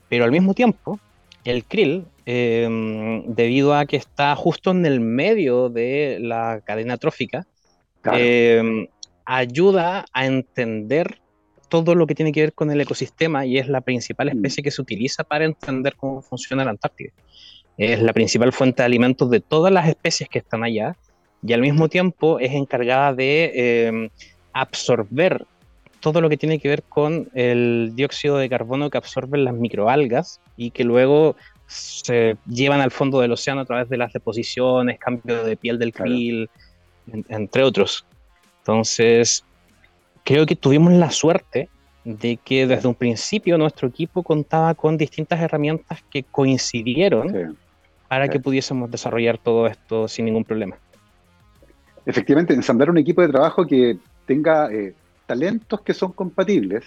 [0.09, 1.01] Pero al mismo tiempo,
[1.45, 7.47] el krill, em, debido a que está justo en el medio de la cadena trófica,
[8.05, 8.87] em,
[9.25, 11.21] ayuda a entender
[11.69, 14.37] todo lo que tiene que ver con el ecosistema y es la principal mm.
[14.37, 17.13] especie que se utiliza para entender cómo funciona la Antártida.
[17.77, 20.97] Es la principal fuente de alimentos de todas las especies que están allá
[21.43, 24.11] y al mismo tiempo es encargada de em,
[24.53, 25.47] absorber
[26.01, 30.41] todo lo que tiene que ver con el dióxido de carbono que absorben las microalgas
[30.57, 35.45] y que luego se llevan al fondo del océano a través de las deposiciones, cambio
[35.45, 36.51] de piel del krill,
[37.29, 38.05] entre otros.
[38.59, 39.45] Entonces,
[40.25, 41.69] creo que tuvimos la suerte
[42.05, 47.57] de que desde un principio nuestro equipo contaba con distintas herramientas que coincidieron
[48.09, 50.77] para que pudiésemos desarrollar todo esto sin ningún problema.
[52.07, 54.95] Efectivamente, ensamblar un equipo de trabajo que tenga eh,
[55.27, 56.85] talentos que son compatibles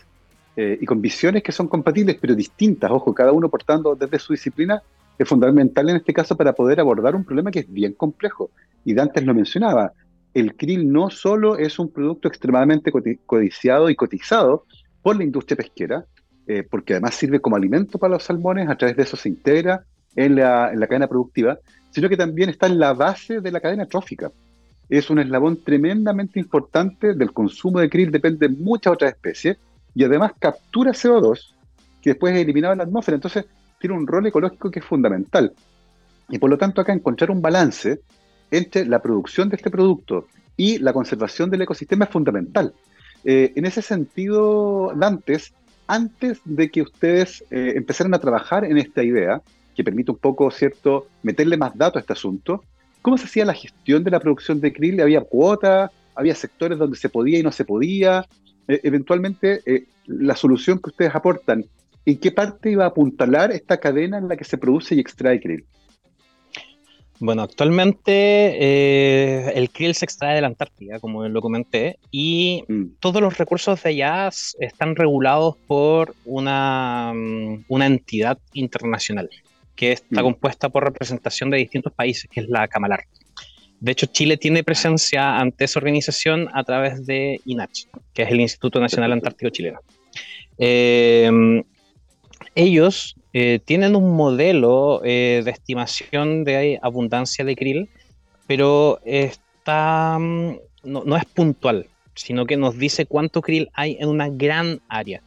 [0.56, 4.34] eh, y con visiones que son compatibles pero distintas, ojo, cada uno portando desde su
[4.34, 4.82] disciplina,
[5.18, 8.50] es fundamental en este caso para poder abordar un problema que es bien complejo.
[8.84, 9.94] Y Dantes lo mencionaba,
[10.34, 12.92] el krill no solo es un producto extremadamente
[13.26, 14.66] codiciado y cotizado
[15.04, 16.06] por la industria pesquera,
[16.48, 19.86] eh, porque además sirve como alimento para los salmones, a través de eso se integra
[20.16, 21.60] en la, en la cadena productiva,
[21.92, 24.32] sino que también está en la base de la cadena trófica.
[24.90, 29.58] Es un eslabón tremendamente importante del consumo de krill, depende de muchas otras especies,
[29.94, 31.54] y además captura CO2
[32.04, 33.16] que después es eliminado en la atmósfera.
[33.16, 33.46] Entonces,
[33.80, 35.54] tiene un rol ecológico que es fundamental.
[36.30, 38.02] Y por lo tanto, acá encontrar un balance
[38.52, 42.74] entre la producción de este producto y la conservación del ecosistema es fundamental.
[43.24, 45.54] Eh, en ese sentido, Dantes,
[45.88, 49.42] antes de que ustedes eh, empezaran a trabajar en esta idea,
[49.76, 52.64] que permite un poco, ¿cierto?, meterle más datos a este asunto,
[53.02, 55.02] ¿cómo se hacía la gestión de la producción de krill?
[55.02, 55.92] ¿Había cuotas?
[56.16, 58.26] ¿Había sectores donde se podía y no se podía?
[58.68, 59.62] Eh, eventualmente,
[60.06, 61.66] la solución que ustedes aportan,
[62.06, 65.40] ¿en qué parte iba a apuntalar esta cadena en la que se produce y extrae
[65.40, 65.66] krill?
[67.26, 72.96] Bueno, actualmente eh, el krill se extrae de la Antártida, como lo comenté, y mm.
[73.00, 79.30] todos los recursos de allá están regulados por una, mm, una entidad internacional
[79.74, 80.24] que está mm.
[80.26, 83.06] compuesta por representación de distintos países, que es la Camalar.
[83.80, 88.42] De hecho, Chile tiene presencia ante esa organización a través de INACH, que es el
[88.42, 89.80] Instituto Nacional Antártico Chileno.
[90.58, 91.32] Eh,
[92.54, 97.90] ellos eh, tienen un modelo eh, de estimación de abundancia de krill,
[98.46, 104.30] pero está, mm, no, es puntual, sino que nos dice cuánto krill hay en una
[104.30, 105.24] gran área.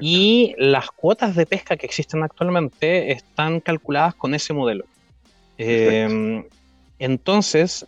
[0.00, 4.84] Y las cuotas de pesca que existen actualmente están calculadas con ese modelo.
[5.56, 6.44] Em,
[6.98, 7.86] entonces,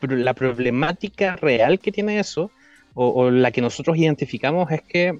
[0.00, 2.50] la problemática real que tiene eso,
[2.94, 5.18] o, la que nosotros identificamos, es que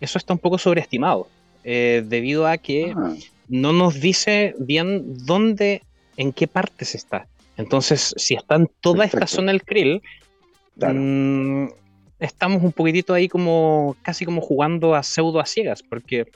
[0.00, 1.28] eso está un poco sobreestimado.
[1.64, 3.14] Eh, debido a que ah.
[3.48, 5.82] no nos dice bien dónde,
[6.16, 7.26] en qué parte se está.
[7.56, 10.02] Entonces, si está en toda esta zona del krill,
[10.76, 11.66] mm,
[12.18, 16.26] estamos un poquitito ahí como casi como jugando a pseudo a ciegas, porque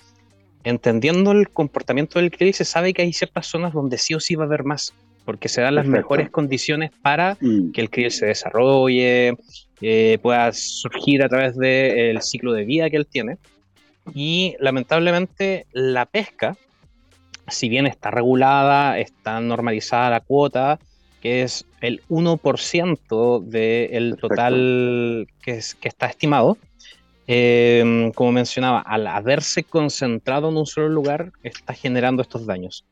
[0.65, 4.35] entendiendo el comportamiento del krill se sabe que hay ciertas zonas donde sí o sí
[4.35, 7.73] va a haber más, porque se dan las mejores condiciones para mm.
[7.73, 9.35] que el krill se desarrolle,
[9.81, 13.37] eh, pueda surgir a través del ciclo de vida que él tiene.
[14.15, 16.57] Y lamentablemente la pesca,
[17.47, 20.79] si bien está regulada, está normalizada la cuota,
[21.21, 26.59] que es el 1% del total que, que, está estimado,
[27.27, 32.85] em, como mencionaba, al haberse concentrado en un solo lugar, está generando estos daños.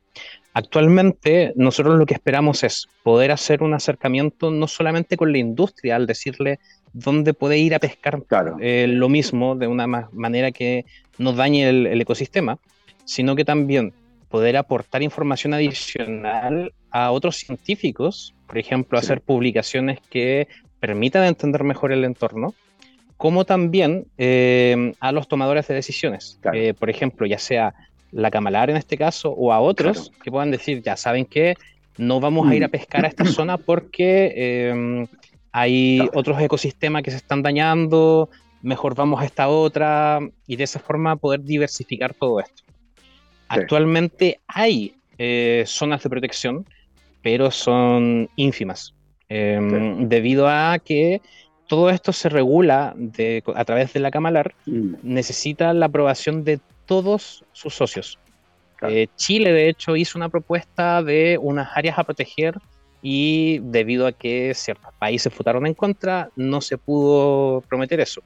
[0.55, 5.96] Actualmente nosotros lo que esperamos es poder hacer un acercamiento no solamente con la industria
[5.96, 6.59] al decirle
[6.96, 8.22] dónde puede ir a pescar
[8.61, 10.87] eh, lo mismo de una manera que
[11.18, 12.59] no dañe el, ecosistema,
[13.04, 13.92] sino que también
[14.30, 20.48] poder aportar información adicional a otros científicos, por ejemplo, hacer publicaciones que
[20.80, 22.54] permitan entender mejor el entorno,
[23.18, 27.74] como también eh, a los tomadores de decisiones, eh, por ejemplo, ya sea
[28.11, 31.56] la Camalar en este caso, o a otros que puedan decir, ya saben que
[31.98, 32.70] no vamos a ir a mm.
[32.70, 35.06] pescar a esta zona porque eh,
[35.58, 38.28] hay otros ecosistemas que se están dañando,
[38.60, 42.62] mejor vamos a esta otra, y de esa forma poder diversificar todo esto.
[43.48, 46.66] Actualmente hay eh, zonas de protección,
[47.22, 48.92] pero son ínfimas,
[49.30, 51.22] em, debido a que
[51.68, 52.94] todo esto se regula
[53.54, 54.96] a través de la Camalar, mm.
[55.02, 58.18] necesita la aprobación de todos sus socios.
[58.82, 62.56] Eh, Chile, de hecho, hizo una propuesta de unas áreas a proteger
[63.08, 68.20] y debido a que ciertos países votaron en contra, no se pudo prometer eso.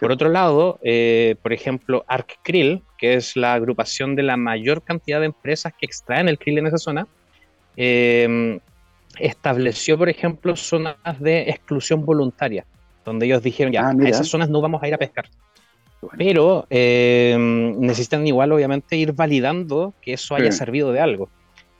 [0.00, 5.20] Por otro lado, eh, por ejemplo, ArcKrill, que es la agrupación de la mayor cantidad
[5.20, 7.06] de empresas que extraen el krill en esa zona,
[7.76, 8.58] em,
[9.20, 12.64] estableció, por ejemplo, zonas de exclusión voluntaria,
[13.04, 15.26] donde ellos dijeron, ya, ah, a esas zonas no vamos a ir a pescar.
[16.18, 17.36] Pero eh,
[17.78, 21.28] necesitan igual, obviamente, ir validando que eso haya servido de algo.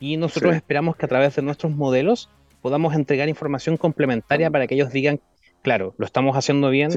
[0.00, 2.30] Y nosotros esperamos que a través de nuestros modelos
[2.62, 5.20] podamos entregar información complementaria para que ellos digan,
[5.62, 6.90] claro, lo estamos haciendo bien,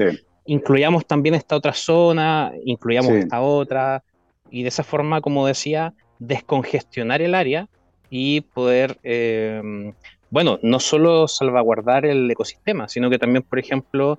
[0.46, 4.02] incluyamos también esta otra zona, incluyamos esta otra,
[4.50, 7.68] y de esa forma, como decía, descongestionar el área
[8.10, 9.92] y poder, eh,
[10.30, 14.18] bueno, no solo salvaguardar el ecosistema, sino que también, por ejemplo,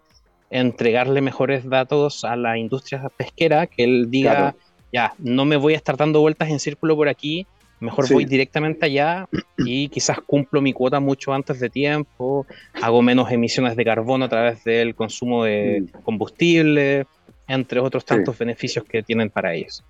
[0.49, 4.55] entregarle mejores datos a la industria pesquera, que él diga,
[4.93, 7.47] ya, no me voy a estar dando vueltas en círculo por aquí,
[7.79, 12.45] mejor voy directamente allá y quizás cumplo mi cuota mucho antes de tiempo,
[12.81, 17.05] hago menos emisiones de carbono a través del consumo de combustible,
[17.47, 19.83] entre otros tantos beneficios que tienen para ellos.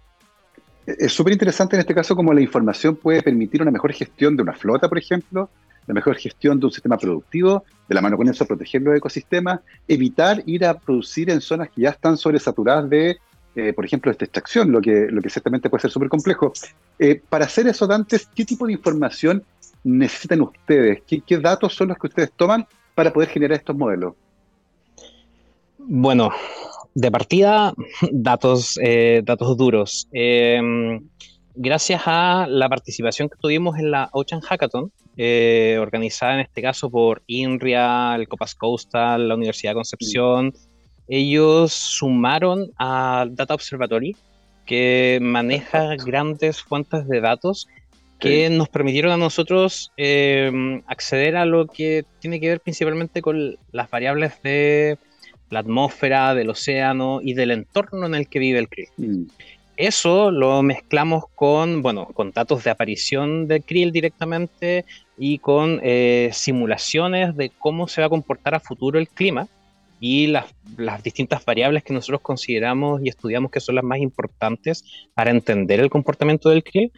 [0.85, 4.43] Es súper interesante en este caso como la información puede permitir una mejor gestión de
[4.43, 5.49] una flota, por ejemplo,
[5.87, 9.61] la mejor gestión de un sistema productivo, de la mano con eso proteger los ecosistemas,
[9.87, 13.17] evitar ir a producir en zonas que ya están sobresaturadas de,
[13.55, 16.51] eh, por ejemplo, esta extracción, lo que, lo que ciertamente puede ser súper complejo.
[16.99, 19.43] Eh, para hacer eso, Dantes, ¿qué tipo de información
[19.83, 21.03] necesitan ustedes?
[21.07, 24.15] ¿Qué, ¿Qué datos son los que ustedes toman para poder generar estos modelos?
[25.77, 26.31] Bueno,
[26.93, 27.73] de partida,
[28.11, 30.09] datos, eh, datos duros.
[31.57, 34.91] Gracias a la participación que tuvimos en la Ocean Hackathon,
[35.79, 40.53] organizada en este caso por INRIA, el Copas Coastal, la Universidad de Concepción,
[41.07, 44.15] ellos sumaron al Data Observatory,
[44.65, 47.67] que maneja grandes fuentes de datos
[48.19, 53.57] que nos permitieron a nosotros em, acceder a lo que tiene que ver principalmente con
[53.71, 54.97] las variables de
[55.49, 58.87] la atmósfera, del océano y del entorno en el que vive el krill.
[58.97, 59.23] Mm.
[59.77, 64.85] Eso lo mezclamos con, bueno, con datos de aparición del krill directamente
[65.17, 69.49] y con eh, simulaciones de cómo se va a comportar a futuro el clima
[69.99, 74.83] y las, las, distintas variables que nosotros consideramos y estudiamos que son las más importantes
[75.13, 76.91] para entender el comportamiento del krill.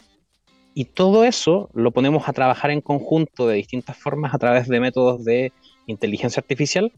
[0.74, 4.80] Y todo eso lo ponemos a trabajar en conjunto de distintas formas a través de
[4.80, 5.52] métodos de
[5.88, 6.92] inteligencia artificial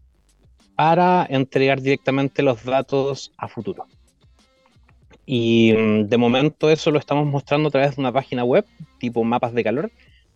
[0.76, 3.86] para entregar directamente los datos a futuro.
[5.26, 8.66] Y mm, de momento eso lo estamos mostrando a través de una página web
[8.98, 9.92] tipo mapas de calor,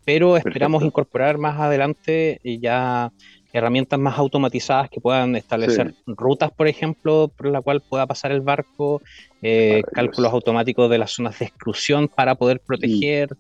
[0.06, 3.12] pero esperamos incorporar más adelante ya
[3.54, 8.42] herramientas más automatizadas que puedan establecer rutas, por ejemplo, por la cual pueda pasar el
[8.42, 9.02] barco,
[9.44, 13.38] eh, cálculos automáticos de las zonas de exclusión para poder proteger,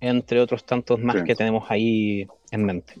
[0.00, 2.94] entre otros tantos más que tenemos ahí en mente.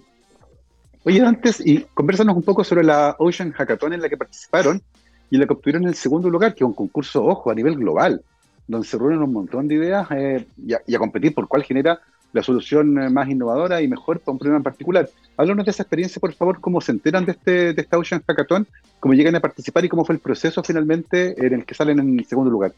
[1.04, 4.82] Oye, antes, y conversanos un poco sobre la Ocean Hackathon en la que participaron
[5.30, 8.22] y la que obtuvieron el segundo lugar, que es un concurso, ojo, a nivel global,
[8.66, 12.00] donde se reúnen un montón de ideas eh, y, a, competir por cuál genera
[12.32, 15.08] la solución eh, más innovadora y mejor para un problema en particular.
[15.36, 18.66] Háblanos de esa experiencia, por favor, cómo se enteran de, este, de esta Ocean Hackathon,
[19.00, 22.24] cómo llegan a participar y cómo fue el proceso finalmente en el que salen en
[22.26, 22.72] segundo lugar.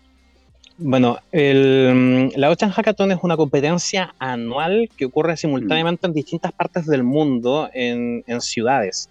[0.81, 6.87] Bueno, el, la Ocean Hackathon es una competencia anual que ocurre simultáneamente en distintas partes
[6.87, 9.11] del mundo, en, ciudades.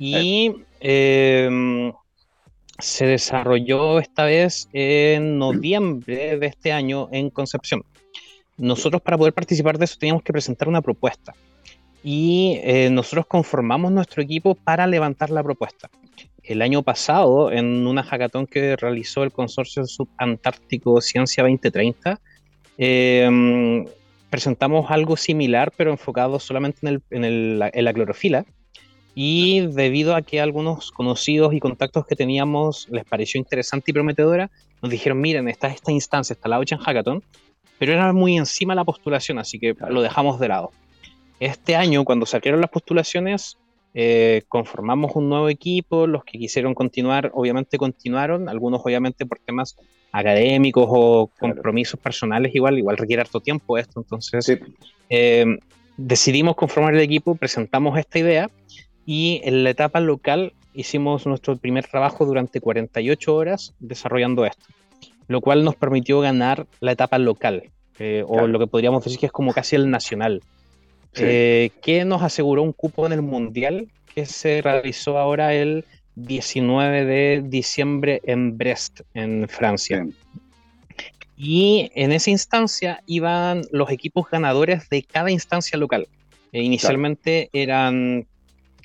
[0.00, 1.92] Y em,
[2.78, 7.84] se desarrolló esta vez en noviembre de este año en Concepción.
[8.58, 11.34] Nosotros para poder participar de eso teníamos que presentar una propuesta
[12.02, 15.90] y eh, nosotros conformamos nuestro equipo para levantar la propuesta
[16.46, 22.20] el año pasado, en una hackathon que realizó el Consorcio Subantártico Ciencia 2030,
[22.78, 23.84] em,
[24.30, 28.44] presentamos algo similar, pero enfocado solamente en, la clorofila.
[29.14, 34.50] Y debido a que algunos conocidos y contactos que teníamos les pareció interesante y prometedora,
[34.82, 37.22] nos dijeron, miren, está esta instancia, está la Ocean Hackathon,
[37.78, 40.72] pero era muy encima la postulación, así que lo dejamos de lado.
[41.40, 43.58] Este año, cuando salieron las postulaciones,
[43.94, 49.76] eh, conformamos un nuevo equipo, los que quisieron continuar, obviamente continuaron, algunos obviamente por temas
[50.12, 54.58] académicos o compromisos personales, igual, igual requiere harto tiempo esto, entonces
[55.08, 55.58] eh,
[55.96, 58.50] decidimos conformar el equipo, presentamos esta idea
[59.04, 64.66] y en la etapa local hicimos nuestro primer trabajo durante 48 horas desarrollando esto,
[65.28, 69.26] lo cual nos permitió ganar la etapa local, eh, o lo que podríamos decir que
[69.26, 70.42] es como casi el nacional.
[71.18, 77.04] Eh, que nos aseguró un cupo en el Mundial que se realizó ahora el 19
[77.06, 80.06] de diciembre en Brest, en Francia.
[81.36, 86.08] Y en esa instancia iban los equipos ganadores de cada instancia local.
[86.52, 88.26] E inicialmente eran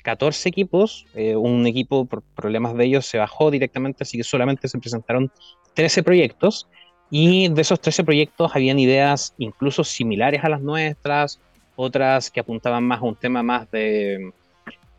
[0.02, 4.68] 14 equipos, eh, un equipo por problemas de ellos se bajó directamente, así que solamente
[4.68, 5.32] se presentaron
[5.74, 6.68] 13 proyectos.
[7.10, 11.40] Y de esos 13 proyectos habían ideas incluso similares a las nuestras,
[11.76, 14.32] otras que apuntaban más a un tema más de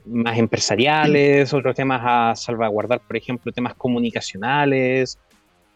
[0.06, 5.18] más empresariales, otros temas a salvaguardar, por ejemplo, temas comunicacionales.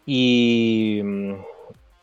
[0.06, 1.00] Y,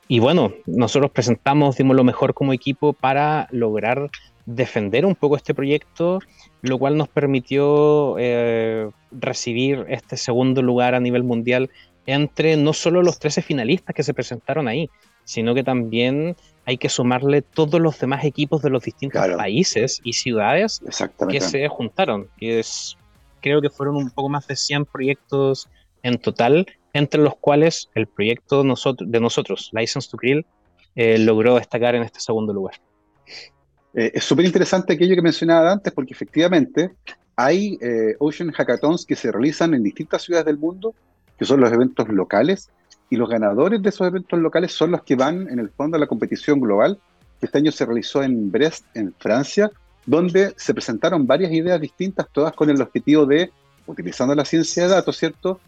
[0.08, 4.10] y bueno, nosotros presentamos, dimos lo mejor como equipo para lograr
[4.46, 6.20] defender un poco este proyecto,
[6.62, 11.70] lo cual nos permitió eh, recibir este segundo lugar a nivel mundial
[12.06, 14.90] entre no solo los 13 finalistas que se presentaron ahí,
[15.24, 16.36] sino que también
[16.66, 20.82] hay que sumarle todos los demás equipos de los distintos países y ciudades
[21.30, 22.28] que se juntaron.
[22.38, 22.98] Que es,
[23.42, 25.68] creo que fueron un poco más de 100 proyectos
[26.04, 30.46] en total, entre los cuales el proyecto de nosotros, License to Grill,
[30.96, 32.76] eh, logró destacar en este segundo lugar.
[33.94, 36.92] Eh, es súper interesante aquello que mencionaba antes, porque efectivamente
[37.36, 40.94] hay eh, Ocean Hackathons que se realizan en distintas ciudades del mundo,
[41.38, 42.70] que son los eventos locales,
[43.10, 46.00] y los ganadores de esos eventos locales son los que van en el fondo a
[46.00, 46.98] la competición global,
[47.40, 49.72] que este año se realizó en Brest, en Francia,
[50.06, 53.52] donde se presentaron varias ideas distintas, todas con el objetivo de,
[53.88, 55.60] utilizando la ciencia de datos, ¿cierto?,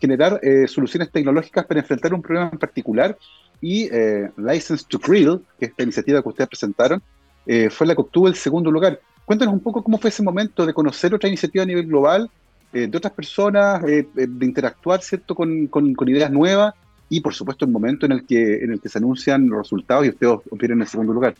[0.00, 3.18] generar eh, soluciones tecnológicas para enfrentar un problema en particular.
[3.60, 7.02] Y eh, License to Grill, que es esta iniciativa que ustedes presentaron,
[7.46, 9.00] eh, fue la que obtuvo el segundo lugar.
[9.24, 12.30] Cuéntanos un poco cómo fue ese momento de conocer otra iniciativa a nivel global,
[12.72, 14.06] de otras personas, de
[14.42, 16.74] interactuar, ¿cierto?, con, con, con ideas nuevas
[17.10, 20.06] y por supuesto el momento en el que, en el que se anuncian los resultados
[20.06, 21.34] y ustedes obtienen el segundo lugar.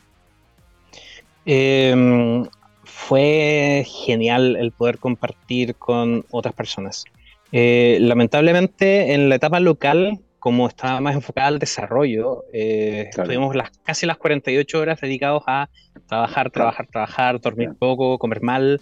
[1.45, 2.45] Em,
[2.85, 7.05] fue genial el poder compartir con otras personas.
[7.53, 13.71] Eh, lamentablemente en la etapa local, como estaba más enfocada al desarrollo, eh, estuvimos las,
[13.83, 15.69] casi las 48 horas dedicados a
[16.07, 18.81] trabajar, trabajar, trabajar, dormir poco, comer mal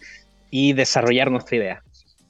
[0.50, 1.82] y desarrollar nuestra idea.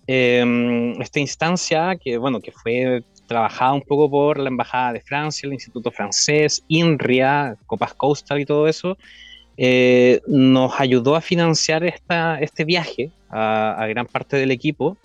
[0.06, 5.46] Em, esta instancia, que bueno, que fue trabajada un poco por la Embajada de Francia,
[5.46, 8.96] el Instituto Francés, INRIA, Copas Coastal y todo eso,
[9.56, 14.96] eh, nos ayudó a financiar esta, este viaje a, gran parte del equipo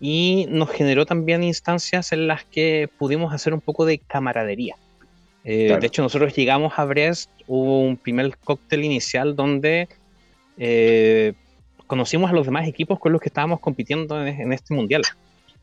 [0.00, 4.76] y nos generó también instancias en las que pudimos hacer un poco de camaradería.
[5.44, 9.88] Eh, de hecho, nosotros llegamos a Brest, hubo un primer cóctel inicial donde
[10.58, 11.32] eh,
[11.90, 15.02] conocimos a los demás equipos con los que estábamos compitiendo en este mundial.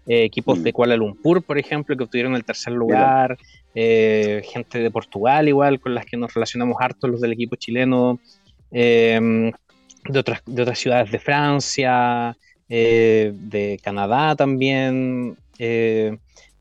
[0.06, 0.74] Eh, equipos de mm.
[0.74, 3.38] Kuala Lumpur, por ejemplo, que obtuvieron el tercer lugar,
[3.74, 8.20] eh, gente de Portugal igual, con las que nos relacionamos harto los del equipo chileno,
[8.72, 9.54] em,
[10.10, 12.36] de, otras, de otras ciudades de Francia,
[12.68, 15.38] eh, de Canadá también,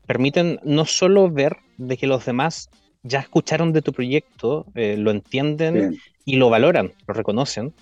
[0.07, 2.69] permiten no solo ver de que los demás
[3.03, 7.73] ya escucharon de tu proyecto, lo entienden y lo valoran, lo reconocen,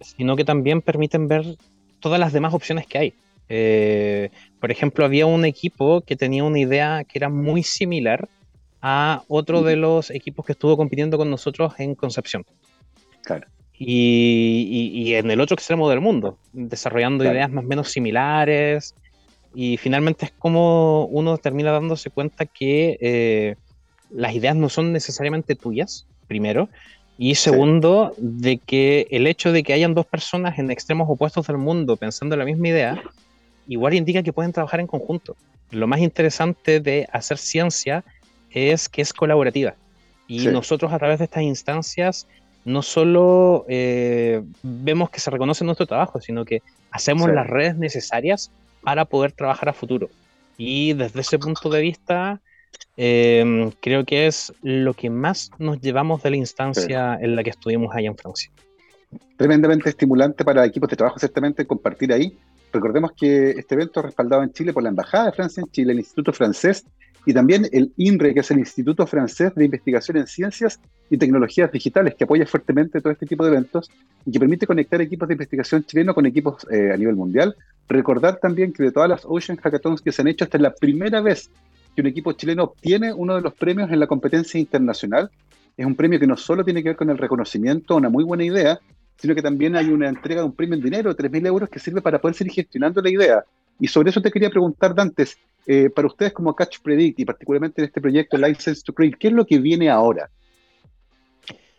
[0.00, 1.56] sino que también permiten ver
[2.00, 3.14] todas las demás opciones que hay.
[3.48, 4.30] Eh,
[4.60, 8.28] por ejemplo, había un equipo que tenía una idea que era muy similar
[8.82, 12.44] a otro de los equipos que estuvo compitiendo con nosotros en Concepción.
[13.22, 13.46] Claro.
[13.78, 18.94] Y, en el otro extremo del mundo, desarrollando ideas más o menos similares.
[19.54, 23.56] Y finalmente es como uno termina dándose cuenta que eh,
[24.10, 26.68] las ideas no son necesariamente tuyas, primero,
[27.18, 31.56] y segundo, de que el hecho de que hayan dos personas en extremos opuestos del
[31.56, 33.02] mundo pensando en la misma idea,
[33.66, 35.34] igual indica que pueden trabajar en conjunto.
[35.70, 38.04] Lo más interesante de hacer ciencia
[38.50, 39.74] es que es colaborativa.
[40.28, 42.26] Y nosotros a través de estas instancias
[42.64, 48.50] no solo eh, vemos que se reconoce nuestro trabajo, sino que hacemos las redes necesarias
[48.82, 50.10] para poder trabajar a futuro.
[50.58, 52.40] Y desde ese punto de vista,
[52.96, 57.50] em, creo que es lo que más nos llevamos de la instancia en la que
[57.50, 58.50] estuvimos allá en Francia.
[59.36, 62.36] Tremendamente estimulante para equipos de trabajo, ciertamente, compartir ahí
[62.76, 65.92] Recordemos que este evento es respaldado en Chile por la Embajada de Francia en Chile,
[65.92, 66.84] el Instituto Francés
[67.24, 70.78] y también el INRE, que es el Instituto Francés de Investigación en Ciencias
[71.10, 73.90] y Tecnologías Digitales, que apoya fuertemente todo este tipo de eventos
[74.24, 77.56] y que permite conectar equipos de investigación chileno con equipos eh, a nivel mundial.
[77.88, 80.74] Recordar también que de todas las Ocean Hackathons que se han hecho, esta es la
[80.74, 81.50] primera vez
[81.96, 85.30] que un equipo chileno obtiene uno de los premios en la competencia internacional.
[85.76, 88.44] Es un premio que no solo tiene que ver con el reconocimiento, una muy buena
[88.44, 88.78] idea,
[89.16, 91.78] sino que también hay una entrega de un premio en dinero de 3.000 euros que
[91.78, 93.44] sirve para poder seguir gestionando la idea.
[93.80, 97.80] Y sobre eso te quería preguntar, Dantes, eh, para ustedes como Catch Predict y particularmente
[97.80, 100.28] en este proyecto License to Create, ¿qué es lo que viene ahora?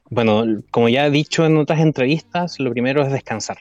[0.10, 3.58] Bueno, como ya he dicho en otras entrevistas, lo primero es descansar.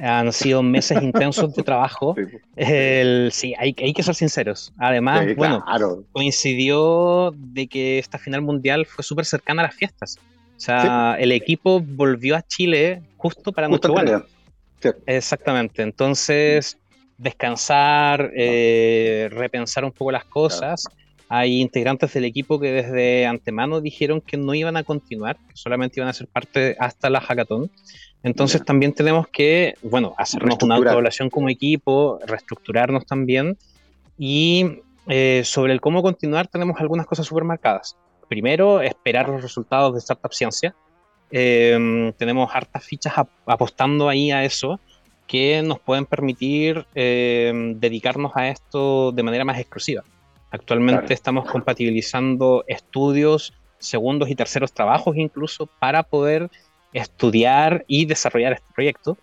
[0.00, 2.14] Han sido meses intensos de trabajo.
[2.16, 4.72] sí, hay, hay, que ser sinceros.
[4.78, 5.64] Además, bueno,
[6.12, 10.18] coincidió de que esta final mundial fue súper cercana a las fiestas.
[10.56, 14.26] O sea, el equipo volvió a Chile justo para nuestro vuelo.
[15.06, 15.82] Exactamente.
[15.82, 16.76] Entonces,
[17.16, 20.84] descansar, eh, repensar un poco las cosas.
[21.28, 26.00] Hay integrantes del equipo que desde antemano dijeron que no iban a continuar, que solamente
[26.00, 27.70] iban a ser parte hasta la hackathon.
[28.22, 33.56] Entonces también tenemos que, bueno, hacernos una autoevaluación como equipo, reestructurarnos también.
[34.18, 37.96] Y eh, sobre el cómo continuar tenemos algunas cosas súper marcadas
[38.30, 40.74] primero, esperar los resultados de Startup Ciencia.
[41.32, 43.12] Em, tenemos hartas fichas
[43.44, 44.78] apostando ahí a eso
[45.26, 50.04] que nos pueden permitir em, dedicarnos a esto de manera más exclusiva.
[50.52, 56.50] Actualmente estamos compatibilizando estudios, segundos y terceros trabajos incluso para poder
[56.92, 59.16] estudiar y desarrollar este proyecto.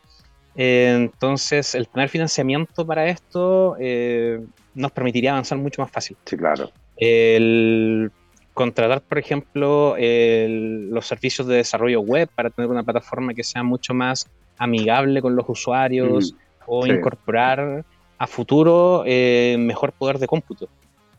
[0.56, 4.42] entonces, el tener financiamiento para esto eh,
[4.74, 6.18] nos permitiría avanzar mucho más fácil.
[6.26, 6.72] Sí, claro.
[6.96, 8.12] El
[8.54, 13.94] contratar, por ejemplo, los servicios de desarrollo web para tener una plataforma que sea mucho
[13.94, 17.86] más amigable con los usuarios mm, o incorporar
[18.18, 20.70] a futuro eh, mejor poder de cómputo.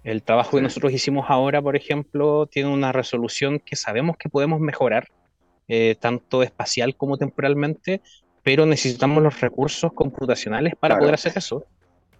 [0.04, 4.60] El trabajo que nosotros hicimos ahora, por ejemplo, tiene una resolución que sabemos que podemos
[4.60, 5.08] mejorar
[5.68, 8.00] eh, tanto espacial como temporalmente,
[8.42, 11.64] pero necesitamos los recursos computacionales para poder hacer eso.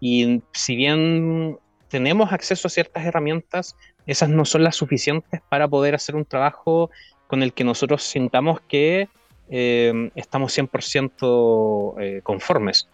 [0.01, 3.77] Y si bien tenemos acceso a ciertas herramientas,
[4.07, 6.91] esas no son las suficientes para poder hacer un trabajo
[7.27, 9.09] con el que nosotros sintamos que
[9.51, 12.89] eh, estamos 100% eh, conformes.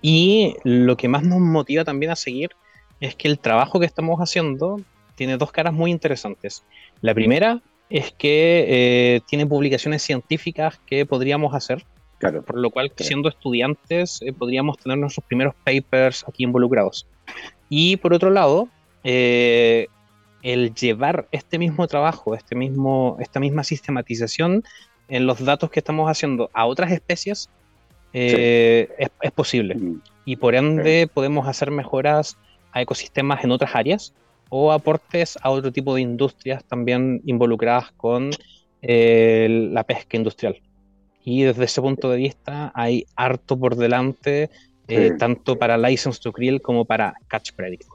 [0.00, 2.50] Y lo que más nos motiva también a seguir
[3.00, 4.80] es que el trabajo que estamos haciendo
[5.16, 6.64] tiene dos caras muy interesantes.
[7.00, 7.60] La primera
[7.90, 11.84] es que eh, tiene publicaciones científicas que podríamos hacer,
[12.18, 17.06] claro, por lo cual siendo estudiantes podríamos tener nuestros primeros papers aquí involucrados.
[17.68, 18.68] Y por otro lado,
[19.04, 24.64] el llevar este mismo trabajo, este mismo, esta misma sistematización
[25.08, 27.48] en los datos que estamos haciendo a otras especies
[28.12, 28.88] eh,
[29.20, 29.74] es, posible.
[29.74, 30.02] Mm.
[30.24, 32.36] Y por ende podemos hacer mejoras
[32.72, 34.12] a ecosistemas en otras áreas
[34.48, 38.30] o aportes a otro tipo de industrias también involucradas con
[38.82, 40.60] eh, la pesca industrial.
[41.24, 44.50] Y desde ese punto de vista hay harto por delante,
[44.86, 47.86] eh, tanto para License to Krill como para Catch Predict.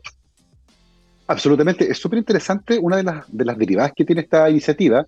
[1.25, 5.07] Absolutamente, es súper interesante una de las, de las derivadas que tiene esta iniciativa,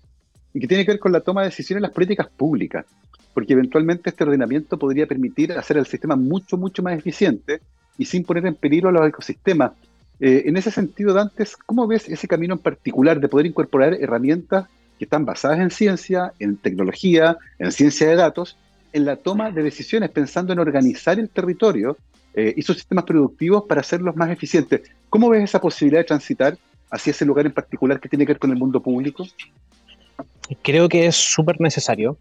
[0.56, 2.86] y que tiene que ver con la toma de decisiones en las políticas públicas,
[3.34, 7.60] porque eventualmente este ordenamiento podría permitir hacer el sistema mucho, mucho más eficiente
[7.98, 9.72] y sin poner en peligro a los ecosistemas.
[10.20, 14.66] Eh, en ese sentido, Dantes, ¿cómo ves ese camino en particular de poder incorporar herramientas
[14.98, 18.56] que están basadas en ciencia, en tecnología, en ciencia de datos,
[18.92, 21.98] en la toma de decisiones, pensando en organizar el territorio
[22.34, 24.82] eh, y sus sistemas productivos para hacerlos más eficientes?
[25.10, 26.56] ¿Cómo ves esa posibilidad de transitar
[26.90, 29.26] hacia ese lugar en particular que tiene que ver con el mundo público?
[30.62, 32.16] creo que es súper necesario,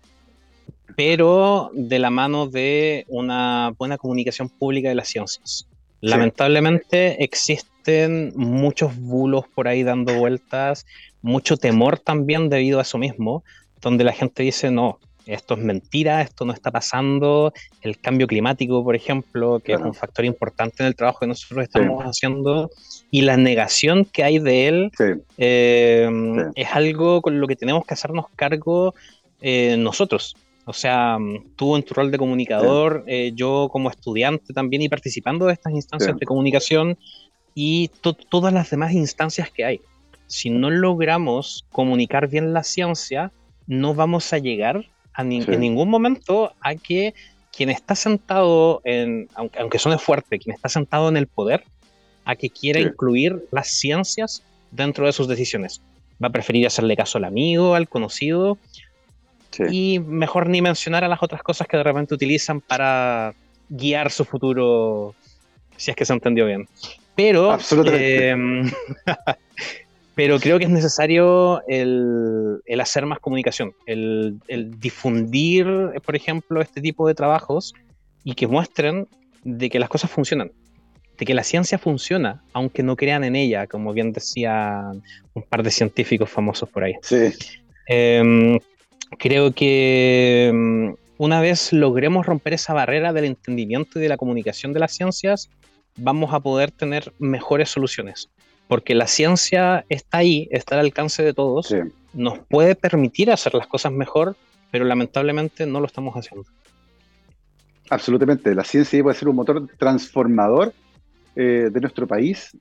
[0.95, 5.67] pero de la mano de una buena comunicación pública de las ciencias.
[6.09, 10.85] Lamentablemente existen muchos bulos por ahí dando vueltas,
[11.21, 13.43] mucho temor también debido a eso mismo,
[13.81, 18.83] donde la gente dice, no, esto es mentira, esto no está pasando, el cambio climático,
[18.83, 22.69] por ejemplo, que es un factor importante en el trabajo que nosotros estamos haciendo,
[23.09, 24.91] y la negación que hay de él,
[25.37, 26.07] eh,
[26.55, 28.93] es algo con lo que tenemos que hacernos cargo
[29.41, 30.35] eh, nosotros.
[30.65, 31.17] O sea,
[31.55, 35.73] tú en tu rol de comunicador, eh, yo como estudiante también y participando de estas
[35.73, 36.97] instancias de comunicación
[37.53, 37.89] y
[38.29, 39.81] todas las demás instancias que hay.
[40.27, 43.31] Si no logramos comunicar bien la ciencia,
[43.67, 44.85] no vamos a llegar
[45.17, 47.13] en ningún momento a que
[47.55, 51.63] quien está sentado en, aunque, aunque suene fuerte, quien está sentado en el poder,
[52.25, 55.81] a que quiera incluir las ciencias dentro de sus decisiones.
[56.21, 58.57] Va a preferir hacerle caso al amigo, al conocido,
[59.69, 63.33] y mejor ni mencionar a las otras cosas que de repente utilizan para
[63.69, 65.15] guiar su futuro,
[65.77, 66.67] si es que se entendió bien.
[67.15, 67.57] Pero,
[67.91, 68.35] eh,
[70.15, 74.39] pero creo que es necesario el, hacer más comunicación, el,
[74.77, 75.65] difundir,
[76.05, 77.73] por ejemplo, este tipo de trabajos
[78.23, 79.07] y que muestren
[79.43, 80.51] de que las cosas funcionan,
[81.17, 85.01] de que la ciencia funciona, aunque no crean en ella, como bien decían
[85.33, 86.95] un par de científicos famosos por ahí.
[87.01, 87.31] Sí.
[87.87, 88.59] Em,
[89.17, 94.73] creo que em, una vez logremos romper esa barrera del entendimiento y de la comunicación
[94.73, 95.49] de las ciencias,
[95.97, 98.29] vamos a poder tener mejores soluciones
[98.67, 101.73] porque la ciencia está ahí, está al alcance de todos,
[102.13, 104.35] nos puede permitir hacer las cosas mejor,
[104.71, 106.47] pero lamentablemente no lo estamos haciendo.
[107.89, 110.73] Absolutamente, la ciencia puede ser un motor transformador
[111.35, 112.57] eh, de nuestro país.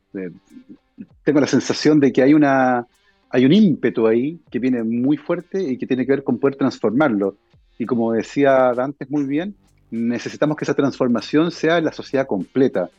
[1.22, 2.86] tengo la sensación de que hay, una,
[3.34, 6.54] hay un ímpetu ahí que viene muy fuerte y que tiene que ver con poder
[6.54, 7.36] transformarlo.
[7.76, 9.56] Y como decía Dantes muy bien,
[9.90, 12.90] necesitamos que esa transformación sea en la sociedad completa.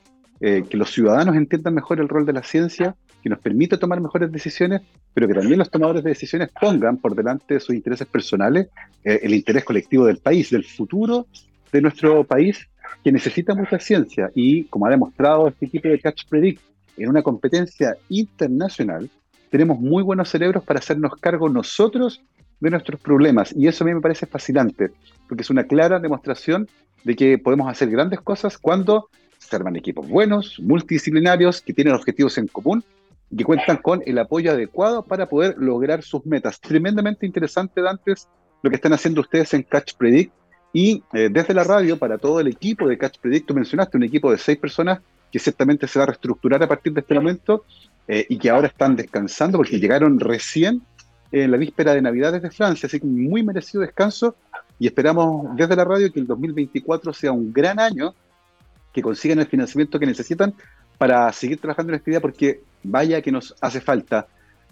[0.42, 4.02] Eh, que los ciudadanos entiendan mejor el rol de la ciencia, que nos permita tomar
[4.02, 4.82] mejores decisiones,
[5.14, 8.68] pero que también los tomadores de decisiones pongan por delante de sus intereses personales
[9.06, 11.28] eh, el interés colectivo del país, del futuro
[11.72, 12.68] de nuestro país,
[13.06, 14.30] que necesita mucha ciencia.
[14.36, 16.62] Y como ha demostrado este equipo de Catch Predict
[16.98, 19.10] en una competencia internacional,
[19.56, 22.22] tenemos muy buenos cerebros para hacernos cargo nosotros
[22.60, 23.56] de nuestros problemas.
[23.56, 24.92] Y eso a mí me parece fascinante,
[25.30, 26.68] porque es una clara demostración
[27.06, 32.38] de que podemos hacer grandes cosas cuando se arman equipos buenos, multidisciplinarios, que tienen objetivos
[32.38, 32.84] en común
[33.32, 36.60] y que cuentan con el apoyo adecuado para poder lograr sus metas.
[36.60, 38.28] Tremendamente interesante, Dantes,
[38.62, 40.34] lo que están haciendo ustedes en Catch Predict.
[40.74, 44.04] Y eh, desde la radio, para todo el equipo de Catch Predict, tú mencionaste un
[44.04, 45.00] equipo de seis personas
[45.36, 47.66] que ciertamente se va a reestructurar a partir de este momento
[48.08, 50.82] eh, y que ahora están descansando porque llegaron recién
[51.30, 54.38] en la víspera de Navidad desde Francia, así que muy merecido descanso
[54.80, 58.16] y esperamos desde la radio que el 2024 sea un gran año
[58.94, 60.54] que consigan el financiamiento que necesitan
[60.98, 64.28] para seguir trabajando en esta idea, porque vaya que nos hace falta.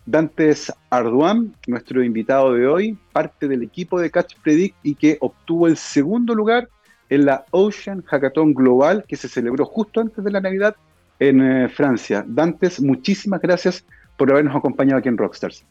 [0.06, 5.68] Dantes Arduan, nuestro invitado de hoy, parte del equipo de Catch Predict y que obtuvo
[5.68, 6.70] el segundo lugar
[7.14, 10.76] en la Ocean Hackathon Global que se celebró justo antes de la Navidad
[11.20, 12.24] en eh, Francia.
[12.28, 13.86] Dantes, muchísimas gracias
[14.18, 15.66] por habernos acompañado aquí en Rockstars.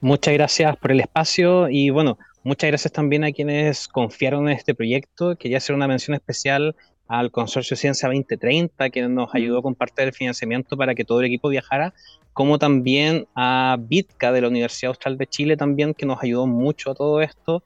[0.00, 4.74] Muchas gracias por el espacio y bueno, muchas gracias también a quienes confiaron en este
[4.74, 5.36] proyecto.
[5.36, 6.76] Quería hacer una mención especial
[7.08, 11.26] al Consorcio Ciencia 2030, que nos ayudó con parte del financiamiento para que todo el
[11.26, 11.92] equipo viajara,
[12.32, 16.92] como también a Bitka de la Universidad Austral de Chile también, que nos ayudó mucho
[16.92, 17.64] a todo esto,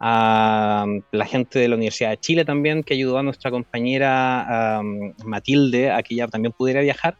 [0.00, 4.80] a la gente de la Universidad de Chile también, que ayudó a nuestra compañera
[5.24, 7.16] Matilde a que ella también pudiera viajar,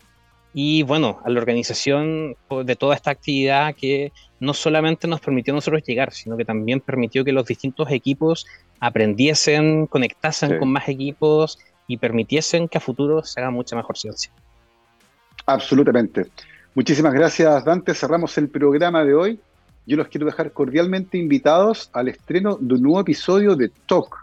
[0.54, 5.56] y bueno, a la organización de toda esta actividad que no solamente nos permitió a
[5.56, 8.46] nosotros llegar, sino que también permitió que los distintos equipos
[8.80, 14.32] aprendiesen, conectasen con más equipos y permitiesen que a futuro se haga mucha mejor ciencia.
[15.46, 16.26] Absolutamente.
[16.74, 17.94] Muchísimas gracias, Dante.
[17.94, 19.40] Cerramos el programa de hoy.
[19.89, 24.18] Yo los quiero dejar cordialmente invitados al estreno de un nuevo episodio de Talk.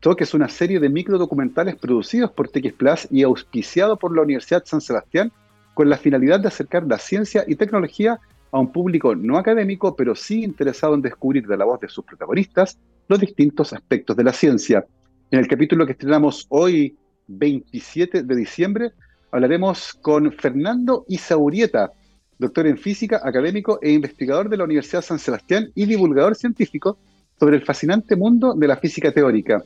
[0.00, 4.64] Talk es una serie de microdocumentales producidos por TX Plus y auspiciado por la Universidad
[4.64, 5.30] San Sebastián
[5.74, 8.18] con la finalidad de acercar la ciencia y tecnología
[8.50, 12.04] a un público no académico, pero sí interesado en descubrir de la voz de sus
[12.04, 12.76] protagonistas
[13.06, 14.84] los distintos aspectos de la ciencia.
[15.30, 16.96] En el capítulo que estrenamos hoy,
[17.28, 18.90] 27 de diciembre,
[19.30, 21.92] hablaremos con Fernando Isaurieta,
[22.38, 26.98] doctor en física, académico e investigador de la Universidad San Sebastián y divulgador científico
[27.38, 29.62] sobre el fascinante mundo de la física teórica.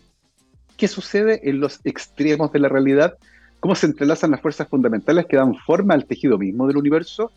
[0.76, 3.14] ¿Qué sucede en los extremos de la realidad?
[3.60, 7.30] ¿Cómo se entrelazan las fuerzas fundamentales que dan forma al tejido mismo del universo?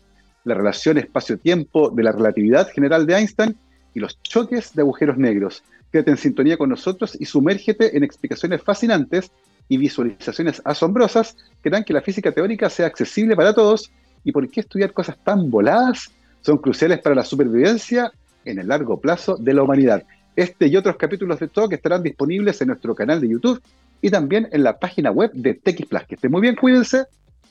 [0.44, 3.56] La relación espacio-tiempo de la relatividad general de Einstein
[3.94, 5.62] y los choques de agujeros negros.
[5.92, 9.30] Quédate en sintonía con nosotros y sumérgete en explicaciones fascinantes
[9.68, 13.90] y visualizaciones asombrosas que harán que la física teórica sea accesible para todos
[14.24, 16.10] y por qué estudiar cosas tan voladas
[16.40, 18.10] son cruciales para la supervivencia
[18.44, 20.04] en el largo plazo de la humanidad.
[20.36, 23.62] Este y otros capítulos de Talk estarán disponibles en nuestro canal de YouTube
[24.00, 26.06] y también en la página web de TX.
[26.06, 27.04] Que estén muy bien, cuídense.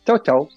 [0.05, 0.49] Chao, chao.